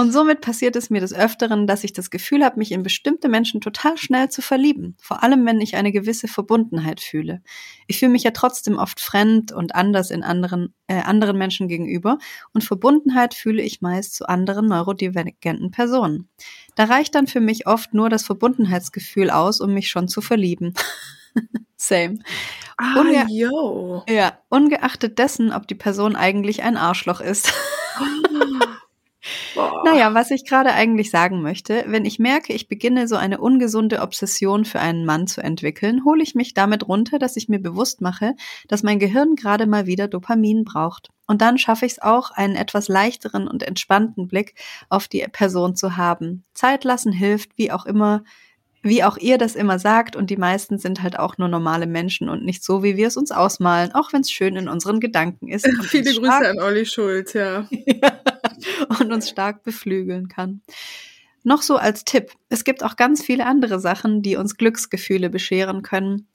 [0.00, 3.28] Und somit passiert es mir des Öfteren, dass ich das Gefühl habe, mich in bestimmte
[3.28, 4.96] Menschen total schnell zu verlieben.
[4.98, 7.42] Vor allem, wenn ich eine gewisse Verbundenheit fühle.
[7.86, 12.16] Ich fühle mich ja trotzdem oft fremd und anders in anderen, äh, anderen Menschen gegenüber.
[12.54, 16.30] Und Verbundenheit fühle ich meist zu anderen neurodivergenten Personen.
[16.76, 20.72] Da reicht dann für mich oft nur das Verbundenheitsgefühl aus, um mich schon zu verlieben.
[21.76, 22.20] Same.
[22.78, 24.02] Ah, Unge yo.
[24.08, 27.52] Ja, ungeachtet dessen, ob die Person eigentlich ein Arschloch ist.
[29.54, 29.82] Boah.
[29.84, 34.00] Naja, was ich gerade eigentlich sagen möchte, wenn ich merke, ich beginne so eine ungesunde
[34.00, 38.00] Obsession für einen Mann zu entwickeln, hole ich mich damit runter, dass ich mir bewusst
[38.00, 38.34] mache,
[38.68, 41.10] dass mein Gehirn gerade mal wieder Dopamin braucht.
[41.26, 44.54] Und dann schaffe ich es auch, einen etwas leichteren und entspannten Blick
[44.88, 46.44] auf die Person zu haben.
[46.54, 48.24] Zeit lassen hilft, wie auch immer,
[48.82, 52.30] wie auch ihr das immer sagt, und die meisten sind halt auch nur normale Menschen
[52.30, 55.48] und nicht so, wie wir es uns ausmalen, auch wenn es schön in unseren Gedanken
[55.48, 55.66] ist.
[55.82, 57.68] Viele Grüße an Olli Schulz, ja.
[59.00, 60.62] und uns stark beflügeln kann.
[61.42, 65.82] Noch so als Tipp, es gibt auch ganz viele andere Sachen, die uns Glücksgefühle bescheren
[65.82, 66.28] können.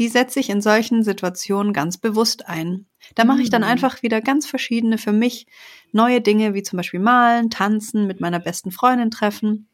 [0.00, 2.86] Die setze ich in solchen Situationen ganz bewusst ein.
[3.14, 3.68] Da mache ich dann mhm.
[3.68, 5.46] einfach wieder ganz verschiedene für mich
[5.92, 9.68] neue Dinge, wie zum Beispiel malen, tanzen, mit meiner besten Freundin treffen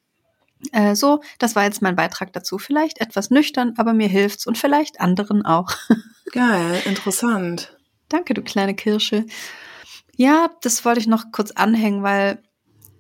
[0.72, 2.58] äh, so, das war jetzt mein Beitrag dazu.
[2.58, 5.70] Vielleicht etwas nüchtern, aber mir hilft's und vielleicht anderen auch.
[6.32, 7.76] Geil, interessant.
[8.08, 9.26] Danke, du kleine Kirsche.
[10.16, 12.38] Ja, das wollte ich noch kurz anhängen, weil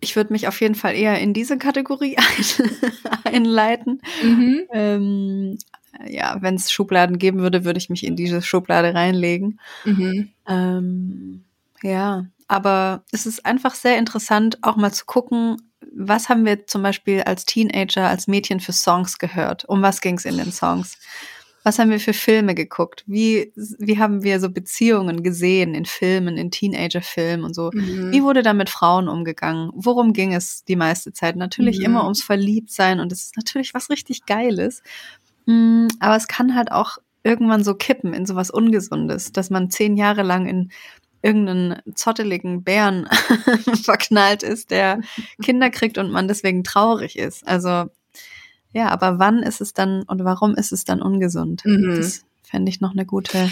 [0.00, 2.16] ich würde mich auf jeden Fall eher in diese Kategorie
[3.24, 4.02] ein einleiten.
[4.22, 4.62] Mhm.
[4.72, 5.58] Ähm,
[6.06, 9.60] ja, wenn es Schubladen geben würde, würde ich mich in diese Schublade reinlegen.
[9.84, 10.30] Mhm.
[10.46, 11.44] Ähm,
[11.82, 15.56] ja, aber es ist einfach sehr interessant, auch mal zu gucken,
[15.96, 19.64] was haben wir zum Beispiel als Teenager, als Mädchen für Songs gehört?
[19.66, 20.98] Um was ging es in den Songs?
[21.64, 23.02] Was haben wir für Filme geguckt?
[23.06, 27.70] Wie, wie haben wir so Beziehungen gesehen in Filmen, in Teenager-Filmen und so?
[27.72, 28.12] Mhm.
[28.12, 29.70] Wie wurde da mit Frauen umgegangen?
[29.74, 31.36] Worum ging es die meiste Zeit?
[31.36, 31.86] Natürlich mhm.
[31.86, 34.82] immer ums Verliebtsein und es ist natürlich was richtig Geiles.
[35.46, 39.96] Mm, aber es kann halt auch irgendwann so kippen in sowas Ungesundes, dass man zehn
[39.96, 40.70] Jahre lang in
[41.22, 43.08] irgendeinen zotteligen Bären
[43.82, 45.00] verknallt ist, der
[45.42, 47.48] Kinder kriegt und man deswegen traurig ist.
[47.48, 47.86] Also
[48.74, 51.62] ja, aber wann ist es dann und warum ist es dann ungesund?
[51.64, 51.96] Mhm.
[51.96, 53.48] Das fände ich noch eine gute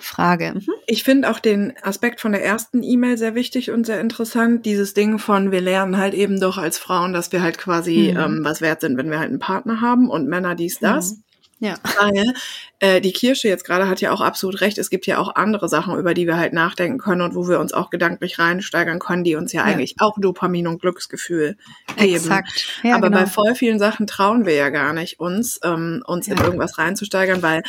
[0.00, 0.54] Frage.
[0.54, 0.72] Mhm.
[0.86, 4.66] Ich finde auch den Aspekt von der ersten E-Mail sehr wichtig und sehr interessant.
[4.66, 8.20] Dieses Ding von, wir lernen halt eben doch als Frauen, dass wir halt quasi Mhm.
[8.20, 11.16] ähm, was wert sind, wenn wir halt einen Partner haben und Männer dies, das.
[11.64, 11.76] Ja.
[11.98, 12.34] Weil
[12.80, 14.76] äh, die Kirsche jetzt gerade hat ja auch absolut recht.
[14.76, 17.58] Es gibt ja auch andere Sachen, über die wir halt nachdenken können und wo wir
[17.58, 19.72] uns auch gedanklich reinsteigern können, die uns ja, Ja.
[19.72, 21.56] eigentlich auch Dopamin und Glücksgefühl
[21.96, 22.14] geben.
[22.16, 22.66] Exakt.
[22.82, 23.20] Ja, Aber genau.
[23.22, 26.44] bei voll vielen Sachen trauen wir ja gar nicht, uns, ähm, uns in Ja.
[26.44, 27.62] irgendwas reinzusteigern, weil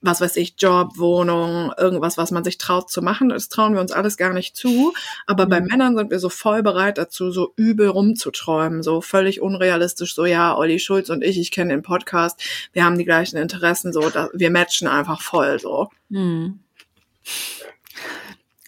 [0.00, 3.80] was weiß ich, Job, Wohnung, irgendwas, was man sich traut zu machen, das trauen wir
[3.80, 4.94] uns alles gar nicht zu.
[5.26, 5.66] Aber bei Mhm.
[5.66, 10.56] Männern sind wir so voll bereit dazu, so übel rumzuträumen, so völlig unrealistisch, so ja,
[10.56, 12.40] Olli Schulz und ich, ich kenne den Podcast,
[12.72, 15.90] wir haben die gleichen Interessen, so, da, wir matchen einfach voll, so.
[16.10, 16.60] Hm.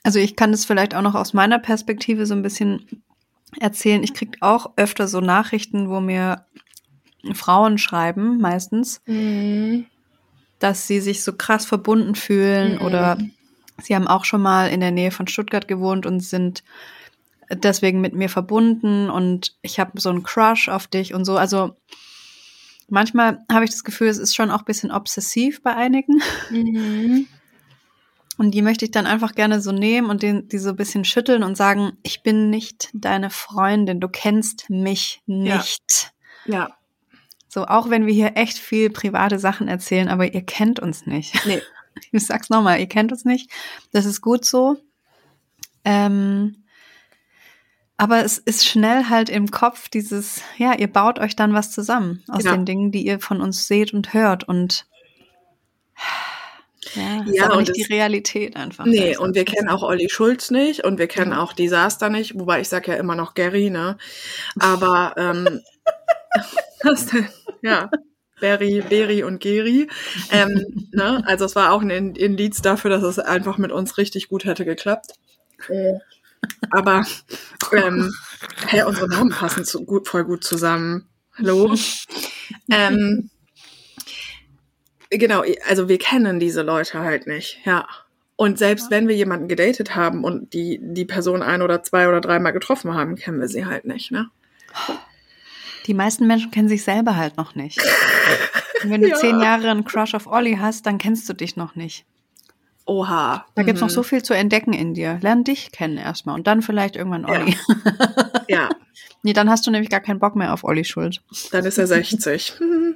[0.03, 3.03] Also ich kann das vielleicht auch noch aus meiner Perspektive so ein bisschen
[3.61, 4.03] erzählen.
[4.03, 6.47] Ich kriege auch öfter so Nachrichten, wo mir
[7.35, 9.03] Frauen schreiben, meistens,
[10.61, 12.83] dass sie sich so krass verbunden fühlen Mhm.
[12.83, 13.19] oder
[13.83, 16.63] sie haben auch schon mal in der Nähe von Stuttgart gewohnt und sind
[17.53, 21.37] deswegen mit mir verbunden und ich habe so einen Crush auf dich und so.
[21.37, 21.75] Also
[22.89, 26.23] manchmal habe ich das Gefühl, es ist schon auch ein bisschen obsessiv bei einigen.
[26.51, 27.27] Mhm.
[28.37, 31.05] Und die möchte ich dann einfach gerne so nehmen und den, die so ein bisschen
[31.05, 35.57] schütteln und sagen, ich bin nicht deine Freundin, du kennst mich Ja.
[35.57, 36.13] nicht.
[36.47, 36.71] Ja,
[37.53, 41.44] So, auch wenn wir hier echt viel private Sachen erzählen, aber ihr kennt uns nicht.
[41.46, 41.61] nee.
[42.12, 43.51] Ich sag's nochmal, ihr kennt uns nicht.
[43.90, 44.76] Das ist gut so.
[45.84, 46.62] Ähm,
[47.96, 52.22] aber es ist schnell halt im Kopf dieses, ja, ihr baut euch dann was zusammen
[52.28, 52.53] aus Ja.
[52.53, 54.86] den Dingen, die ihr von uns seht und hört und
[56.94, 58.84] ja, ist Ja, aber und nicht die Realität einfach.
[58.86, 61.42] Nee, und wir kennen auch Olli Schulz nicht und wir kennen Ja.
[61.42, 63.98] auch Disaster nicht, wobei ich sag ja immer noch Gary, ne?
[64.61, 65.61] Aber ähm,
[66.84, 67.28] was denn?
[67.63, 67.91] Ja.
[68.41, 69.89] Berry, Beri und Geri.
[70.31, 71.23] Ähm, ne?
[71.27, 74.45] Also es war auch ein In- Indiz dafür, dass es einfach mit uns richtig gut
[74.47, 75.13] hätte geklappt.
[75.69, 75.99] Äh,
[76.71, 77.05] Aber
[77.73, 78.11] ähm,
[78.67, 81.07] hey, unsere Namen passen zu, gut, voll gut zusammen.
[81.37, 81.75] Hallo?
[82.71, 83.29] ähm,
[85.11, 87.87] genau, also wir kennen diese Leute halt nicht, ja.
[88.37, 92.23] Und selbst wenn wir jemanden gedatet haben und die, die Person ein oder zwei oder
[92.23, 94.31] dreimal getroffen haben, kennen wir sie halt nicht, ne?
[95.91, 97.82] Die meisten Menschen kennen sich selber halt noch nicht.
[98.84, 99.16] Und wenn du Ja.
[99.16, 102.05] zehn Jahre einen Crush auf Olli hast, dann kennst du dich noch nicht.
[102.86, 103.45] Oha.
[103.57, 103.93] Da gibt's noch Mhm.
[103.95, 105.18] so viel zu entdecken in dir.
[105.20, 107.41] Lern dich kennen erstmal und dann vielleicht irgendwann Ja.
[107.41, 107.57] Olli.
[108.49, 108.68] Ja,
[109.24, 111.20] Nee, dann hast du nämlich gar keinen Bock mehr auf Olli Schuld.
[111.51, 112.55] dann ist er 60.
[112.61, 112.95] Mhm.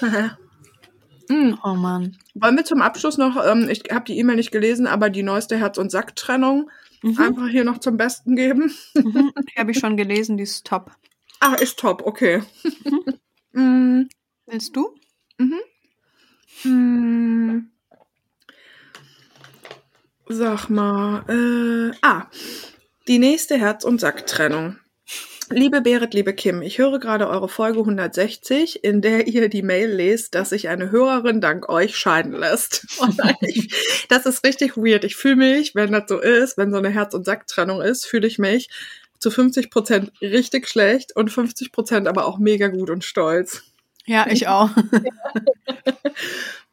[1.64, 2.16] Oh Mann.
[2.34, 5.56] Wollen wir zum Abschluss noch, ähm, ich habe die E-Mail nicht gelesen, aber die neueste
[5.58, 6.70] Herz- und Sack-Trennung
[7.02, 7.18] Mhm.
[7.18, 8.72] einfach hier noch zum Besten geben?
[8.94, 9.32] Mhm.
[9.54, 10.90] Die habe ich schon gelesen, die ist top.
[11.40, 12.42] Ah, ist top, okay.
[13.52, 14.02] Mm,
[14.46, 14.94] Willst du?
[16.64, 17.60] mm.
[20.28, 22.26] Sag mal, äh, ah,
[23.08, 24.76] die nächste Herz- und Sack-Trennung.
[25.50, 29.90] Liebe Berit, liebe Kim, ich höre gerade eure Folge 160, in der ihr die Mail
[29.90, 32.86] lest, dass sich eine Hörerin dank euch scheiden lässt.
[33.40, 35.04] Ich, das ist richtig weird.
[35.04, 38.26] Ich fühle mich, wenn das so ist, wenn so eine Herz- und Sack-Trennung ist, fühle
[38.26, 38.68] ich mich
[39.18, 43.62] zu 50 Prozent richtig schlecht und 50 Prozent aber auch mega gut und stolz.
[44.06, 44.70] Ja, ich auch.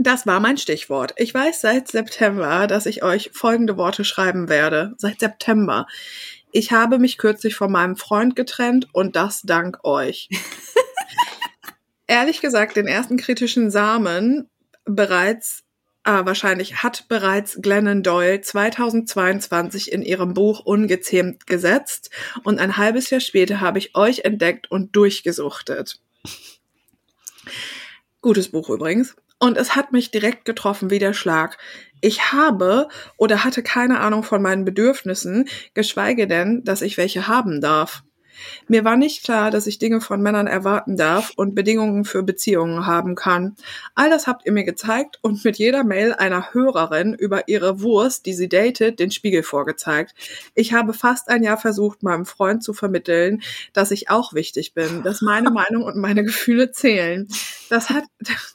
[0.00, 1.12] Das war mein Stichwort.
[1.16, 4.94] Ich weiß seit September, dass ich euch folgende Worte schreiben werde.
[4.96, 5.88] Seit September.
[6.52, 10.28] Ich habe mich kürzlich von meinem Freund getrennt und das dank euch.
[12.06, 14.48] Ehrlich gesagt, den ersten kritischen Samen
[14.84, 15.64] bereits,
[16.04, 22.10] ah, wahrscheinlich hat bereits Glennon Doyle 2022 in ihrem Buch Ungezähmt gesetzt
[22.44, 26.00] und ein halbes Jahr später habe ich euch entdeckt und durchgesuchtet.
[28.22, 29.16] Gutes Buch übrigens.
[29.38, 31.58] Und es hat mich direkt getroffen wie der Schlag.
[32.00, 37.60] Ich habe oder hatte keine Ahnung von meinen Bedürfnissen, geschweige denn, dass ich welche haben
[37.60, 38.02] darf.
[38.66, 42.86] Mir war nicht klar, dass ich Dinge von Männern erwarten darf und Bedingungen für Beziehungen
[42.86, 43.56] haben kann.
[43.94, 48.26] All das habt ihr mir gezeigt und mit jeder Mail einer Hörerin über ihre Wurst,
[48.26, 50.14] die sie datet, den Spiegel vorgezeigt.
[50.54, 55.02] Ich habe fast ein Jahr versucht, meinem Freund zu vermitteln, dass ich auch wichtig bin,
[55.02, 57.28] dass meine Meinung und meine Gefühle zählen.
[57.70, 58.04] Das hat,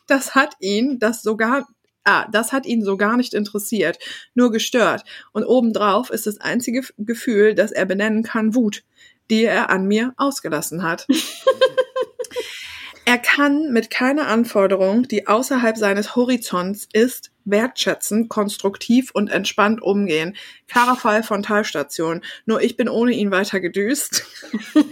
[0.07, 1.67] das hat ihn, das sogar
[2.05, 3.97] Ah, das hat ihn so gar nicht interessiert,
[4.33, 5.05] nur gestört.
[5.31, 8.83] Und obendrauf ist das einzige Gefühl, das er benennen kann, Wut,
[9.29, 11.07] die er an mir ausgelassen hat.
[13.05, 20.35] er kann mit keiner Anforderung, die außerhalb seines Horizonts ist, wertschätzend, konstruktiv und entspannt umgehen.
[20.67, 22.21] Klarer Fall von Talstation.
[22.45, 24.25] Nur ich bin ohne ihn weiter gedüst.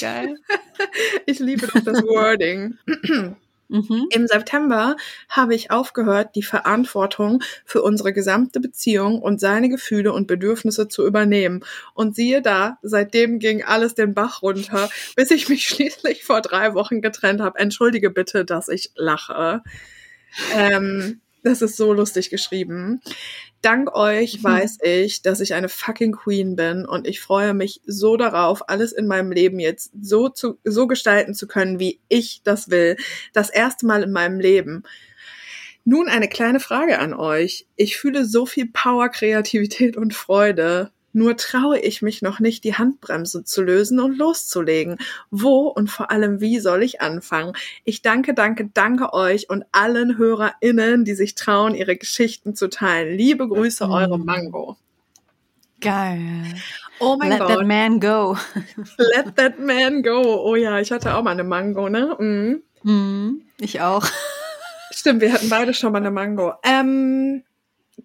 [0.00, 0.36] Geil.
[1.26, 2.76] Ich liebe doch das Wording.
[3.72, 4.06] Mhm.
[4.10, 4.96] Im September
[5.30, 11.06] habe ich aufgehört, die Verantwortung für unsere gesamte Beziehung und seine Gefühle und Bedürfnisse zu
[11.06, 11.64] übernehmen.
[11.94, 16.74] Und siehe da, seitdem ging alles den Bach runter, bis ich mich schließlich vor drei
[16.74, 17.58] Wochen getrennt habe.
[17.58, 19.62] Entschuldige bitte, dass ich lache.
[20.54, 23.00] Ähm, das ist so lustig geschrieben.
[23.62, 24.44] Dank euch Mhm.
[24.44, 28.92] weiß ich, dass ich eine fucking Queen bin und ich freue mich so darauf, alles
[28.92, 32.96] in meinem Leben jetzt so zu, so gestalten zu können, wie ich das will.
[33.32, 34.82] Das erste Mal in meinem Leben.
[35.84, 37.66] Nun eine kleine Frage an euch.
[37.76, 40.92] Ich fühle so viel Power, Kreativität und Freude.
[41.12, 44.98] Nur traue ich mich noch nicht, die Handbremse zu lösen und loszulegen.
[45.30, 47.52] Wo und vor allem wie soll ich anfangen?
[47.84, 53.16] Ich danke, danke, danke euch und allen HörerInnen, die sich trauen, ihre Geschichten zu teilen.
[53.16, 54.24] Liebe Grüße, eure Mhm.
[54.24, 54.76] Mango.
[55.80, 56.44] Geil.
[57.00, 57.48] Oh mein Let Gott.
[57.48, 58.36] that man go.
[58.96, 60.40] Let that man go.
[60.44, 62.16] Oh ja, ich hatte auch mal eine Mango, ne?
[62.84, 63.42] Mhm.
[63.58, 64.06] Ich auch.
[64.92, 66.52] Stimmt, wir hatten beide schon mal eine Mango.
[66.62, 67.42] Ähm,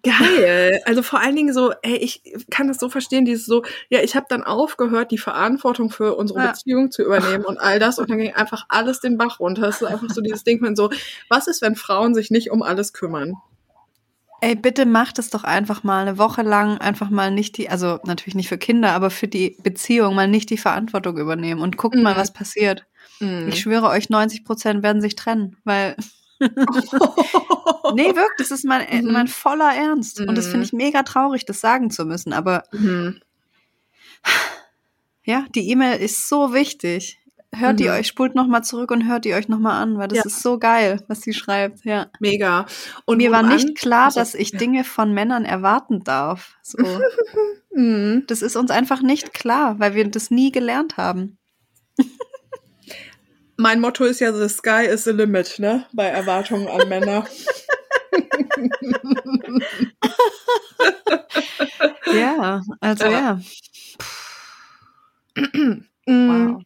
[0.02, 0.80] geil.
[0.86, 4.16] Also vor allen Dingen so, ey, ich kann das so verstehen, dieses so, ja, ich
[4.16, 6.46] habe dann aufgehört, die Verantwortung für unsere Ja.
[6.48, 9.68] Beziehung zu übernehmen und all das und dann ging einfach alles den Bach runter.
[9.68, 10.90] Es ist einfach so dieses Ding, wenn so,
[11.28, 13.34] was ist, wenn Frauen sich nicht um alles kümmern?
[14.40, 17.98] Ey, bitte macht es doch einfach mal eine Woche lang einfach mal nicht die, also
[18.04, 21.96] natürlich nicht für Kinder, aber für die Beziehung mal nicht die Verantwortung übernehmen und guckt
[21.96, 22.18] mal, Mhm.
[22.18, 22.84] was passiert.
[23.18, 23.48] Mhm.
[23.48, 25.96] Ich schwöre euch, 90 Prozent werden sich trennen, weil,
[27.94, 29.12] nee, wirklich, das ist mein, Mhm.
[29.12, 30.20] mein voller Ernst.
[30.20, 30.50] Und das Mhm.
[30.52, 32.32] finde ich mega traurig, das sagen zu müssen.
[32.32, 33.20] Aber Mhm.
[35.24, 37.18] ja, die E-Mail ist so wichtig.
[37.54, 37.90] Hört die Mhm.
[37.90, 40.24] euch, spult nochmal zurück und hört die euch nochmal an, weil das Ja.
[40.26, 42.08] ist so geil, was sie schreibt, ja.
[42.20, 42.66] Mega.
[43.06, 44.50] Und Mir war nicht klar, dass ich.
[44.52, 46.56] Dinge von Männern erwarten darf.
[46.62, 46.76] So.
[47.70, 48.24] Mhm.
[48.26, 51.38] Das ist uns einfach nicht klar, weil wir das nie gelernt haben.
[53.60, 55.84] Mein Motto ist ja, the sky is the limit, ne?
[55.92, 57.24] Bei Erwartungen an Männer.
[62.12, 63.10] Ja, also Ja.
[63.10, 63.40] ja.
[66.06, 66.54] Mhm.
[66.56, 66.62] Wow.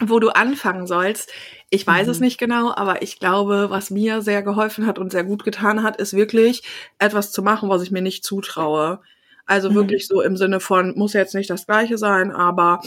[0.00, 1.32] Wo du anfangen sollst,
[1.70, 2.26] ich weiß es Mhm.
[2.26, 5.96] nicht genau, aber ich glaube, was mir sehr geholfen hat und sehr gut getan hat,
[5.96, 6.62] ist wirklich
[6.98, 9.00] etwas zu machen, was ich mir nicht zutraue.
[9.46, 9.74] Also Mhm.
[9.76, 12.82] wirklich so im Sinne von, muss jetzt nicht das gleiche sein, aber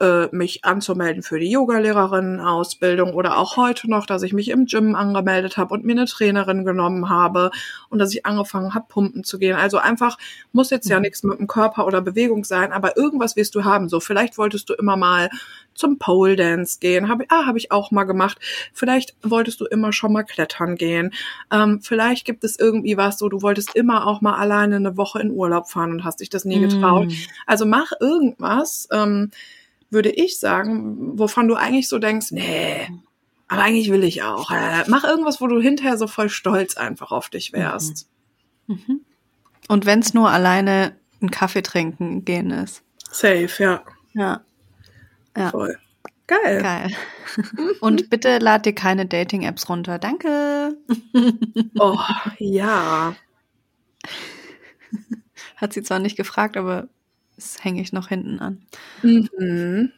[0.00, 4.94] äh, mich anzumelden für die Yoga-Lehrerinnen-Ausbildung oder auch heute noch, dass ich mich im Gym
[4.94, 7.50] angemeldet habe und mir eine Trainerin genommen habe
[7.90, 9.56] und dass ich angefangen habe, pumpen zu gehen.
[9.56, 10.18] Also einfach
[10.52, 11.02] muss jetzt ja Mhm.
[11.02, 13.88] nichts mit dem Körper oder Bewegung sein, aber irgendwas wirst du haben.
[13.88, 15.30] So, vielleicht wolltest du immer mal
[15.74, 17.08] zum Pole Dance gehen.
[17.08, 18.38] Hab, ah, habe ich auch mal gemacht.
[18.72, 21.12] Vielleicht wolltest du immer schon mal klettern gehen.
[21.52, 25.20] Ähm, vielleicht gibt es irgendwie was, so du wolltest immer auch mal alleine eine Woche
[25.20, 27.08] in Urlaub fahren und hast dich das nie getraut.
[27.08, 27.12] Mm.
[27.46, 29.30] Also mach irgendwas, ähm,
[29.90, 32.88] würde ich sagen, wovon du eigentlich so denkst, nee,
[33.48, 34.50] aber eigentlich will ich auch.
[34.50, 38.08] Äh, mach irgendwas, wo du hinterher so voll stolz einfach auf dich wärst.
[38.66, 39.00] Mhm.
[39.68, 42.82] Und wenn es nur alleine einen Kaffee trinken gehen ist.
[43.10, 43.82] Safe, ja.
[44.14, 44.40] Ja,
[45.36, 45.50] Ja.
[45.50, 45.78] Voll.
[46.26, 46.62] Geil.
[46.62, 46.90] geil.
[47.80, 49.98] Und bitte lad dir keine Dating-Apps runter.
[49.98, 50.76] Danke.
[51.78, 51.98] Oh,
[52.38, 53.14] ja.
[55.56, 56.88] Hat sie zwar nicht gefragt, aber
[57.36, 58.62] das hänge ich noch hinten an.
[59.02, 59.92] Mhm.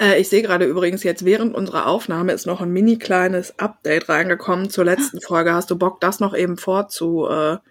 [0.00, 4.08] Äh, ich sehe gerade übrigens jetzt während unserer Aufnahme ist noch ein mini kleines Update
[4.08, 5.54] reingekommen zur letzten Folge.
[5.54, 7.62] Hast du Bock, das noch eben vorzulesen?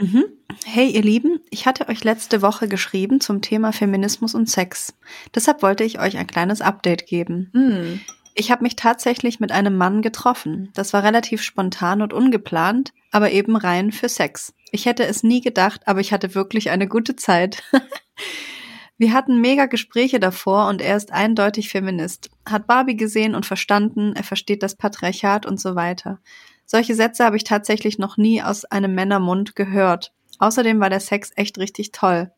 [0.00, 0.24] Mhm.
[0.64, 4.94] Hey ihr Lieben, ich hatte euch letzte Woche geschrieben zum Thema Feminismus und Sex.
[5.34, 7.50] Deshalb wollte ich euch ein kleines Update geben.
[7.52, 8.00] Hm.
[8.40, 10.70] Ich habe mich tatsächlich mit einem Mann getroffen.
[10.74, 14.54] Das war relativ spontan und ungeplant, aber eben rein für Sex.
[14.70, 17.64] Ich hätte es nie gedacht, aber ich hatte wirklich eine gute Zeit.
[18.96, 24.12] Wir hatten mega Gespräche davor und er ist eindeutig Feminist, hat Barbie gesehen und verstanden,
[24.14, 26.20] er versteht das Patriarchat und so weiter.
[26.64, 30.12] Solche Sätze habe ich tatsächlich noch nie aus einem Männermund gehört.
[30.38, 32.30] Außerdem war der Sex echt richtig toll.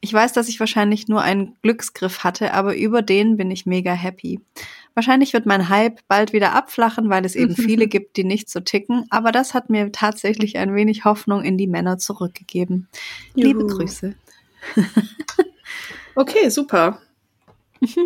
[0.00, 3.92] Ich weiß, dass ich wahrscheinlich nur einen Glücksgriff hatte, aber über den bin ich mega
[3.92, 4.40] happy.
[4.98, 8.58] Wahrscheinlich wird mein Hype bald wieder abflachen, weil es eben viele gibt, die nicht so
[8.58, 12.88] ticken, aber das hat mir tatsächlich ein wenig Hoffnung in die Männer zurückgegeben.
[13.34, 13.76] Liebe Juhu.
[13.76, 14.16] Grüße.
[16.16, 17.00] Okay, super.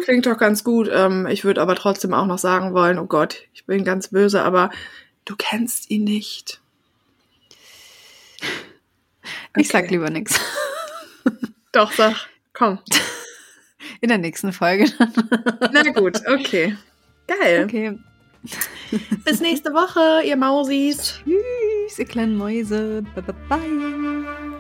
[0.05, 0.91] Klingt doch ganz gut.
[0.93, 4.43] Ähm, ich würde aber trotzdem auch noch sagen wollen, oh Gott, ich bin ganz böse,
[4.43, 4.71] aber
[5.25, 6.61] du kennst ihn nicht.
[9.57, 9.95] Ich sag Okay.
[9.95, 10.39] lieber nichts.
[11.73, 12.81] Doch, sag, komm.
[14.03, 14.87] In der nächsten Folge.
[15.73, 16.77] Na gut, okay.
[17.29, 17.65] Geil.
[17.65, 17.99] Okay.
[19.25, 21.21] Bis nächste Woche, ihr Mausis.
[21.25, 23.03] Tschüss, ihr kleinen Mäuse.
[23.15, 24.52] Bye, bye, bye.